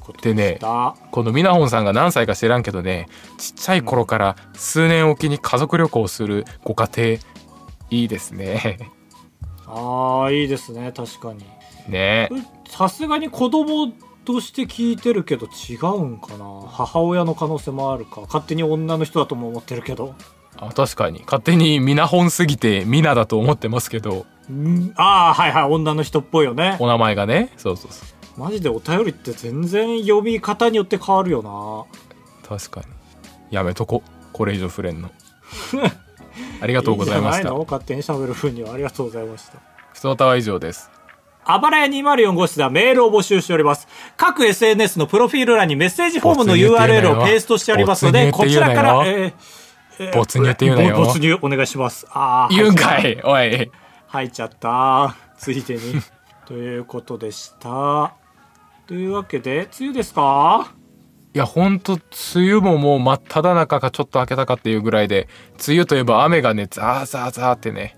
[0.00, 3.08] ことでねこのミナホンさんが何歳か知らんけどね
[3.38, 7.18] ちっちゃい頃から数年おきに家族旅行をするご家庭
[7.90, 8.78] いいですね。
[9.66, 11.44] ああいいですね確かに。
[11.88, 12.28] ね。
[12.68, 13.92] さすがに子供
[14.24, 16.62] として聞いてるけど違うんかな？
[16.68, 18.22] 母親の可能性もあるか。
[18.22, 20.14] 勝手に女の人だとも思ってるけど。
[20.56, 21.20] あ確かに。
[21.24, 24.26] 勝手にミナホンすぎてミナだと思ってますけど。
[24.50, 24.92] ん？
[24.96, 25.64] ああはいはい。
[25.64, 26.76] 女の人っぽいよね。
[26.78, 27.50] お名前がね。
[27.56, 32.48] そうそうそうマジでお便りって全然読み方によって変わるよな。
[32.48, 32.86] 確かに。
[33.50, 34.02] やめとこ。
[34.32, 35.10] これ以上触れんの。
[36.62, 37.36] ありがとうございました。
[37.38, 37.64] いいんじゃないの？
[37.64, 39.58] 勝手に喋る分にはありがとうございました。
[39.92, 40.90] ふつおたは以上です。
[41.44, 43.88] あばらや204号室ではメールを募集しております。
[44.16, 49.32] 各 SNS のプロフィール欄にメッセージフォームの URL よをペーストしておりますので、こちらから、えーえー
[50.14, 50.96] 没入って言うなよ。
[50.96, 52.06] ぼ没入お願いします。
[52.10, 52.54] ああ。
[52.54, 53.20] 言うんかい。
[53.22, 53.70] おい。
[54.08, 55.14] 入っちゃった。
[55.38, 56.00] ついでに。
[56.46, 58.14] ということでした。
[58.86, 60.74] というわけで、梅雨ですか？
[61.34, 62.02] いやほんと梅
[62.52, 65.28] 雨ももう真っ只中かちょっと明けたかっていうぐらいで
[65.66, 67.96] 梅雨といえば雨がねザーザーザーってね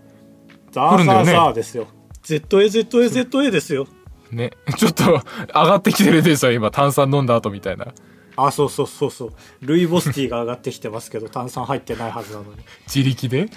[0.71, 1.89] ザーザーザーですよ。
[2.23, 3.89] ZA、ZA、ZA ですよ。
[4.31, 7.89] ね ちょっと上がってきてるでしょ今炭酸飲んだ後みたいな
[8.37, 9.33] あ、そうそうそうそう。
[9.61, 12.51] ルイボスティーが上がってきてますけど、炭酸入ってないはずなのに。
[12.87, 13.49] 自力で？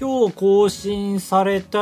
[0.00, 1.78] 今日更新されて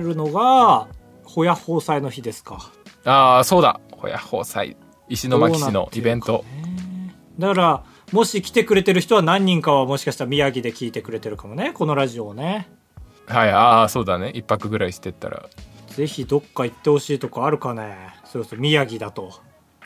[0.00, 0.88] るのが、
[1.24, 2.70] ほやほう祭の日ですか。
[3.06, 3.80] ああそうだ。
[3.92, 4.76] ほやほう祭
[5.08, 6.44] 石巻市のイベント。
[7.38, 11.72] だから、もし来てくれてる人は何人かはもしかしたら宮城で聞いてくれてるかもね。
[11.72, 12.68] このラジオをね。
[13.26, 14.30] はいああそうだね。
[14.30, 15.46] 一泊ぐらいしてったら。
[15.88, 17.96] ぜひどっか行ってほしいとこあるかね。
[18.24, 19.32] そうそう、宮城だと。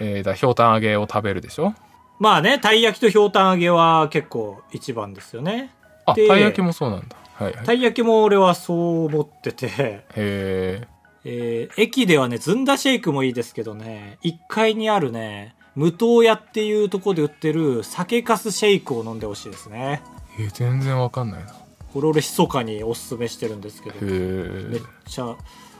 [0.00, 1.74] えー、だひょうたん揚げを食べるでしょ？
[2.18, 5.74] まあね、たい焼きとひょうたん揚げは結構一番ですよね。
[6.06, 7.16] あでたい焼きもそうなんだ。
[7.34, 7.64] はいはい。
[7.64, 10.88] たい焼きも俺はそう思ってて、へえ
[11.24, 20.02] えー駅ではね、ずんだシェイクもいいですけどね、1階にあるね、無糖屋っていうところで売ってる酒粕シェイクを飲んでほしいですね。
[20.38, 21.52] えー全然わかんないな
[21.92, 25.36] これ俺密かにおすすめしてるんですけど、へめっえちゃ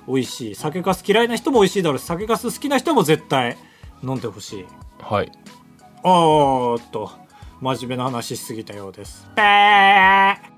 [0.09, 0.55] 美味しい。
[0.55, 3.57] 酒粕嫌いな人も美味しいだろうし、酒粕好きな人も絶対
[4.03, 4.66] 飲んでほしい。
[5.01, 5.30] はい
[6.03, 7.11] おーっと、
[7.61, 9.28] 真面目な話しすぎたようです。
[9.36, 10.49] ぺー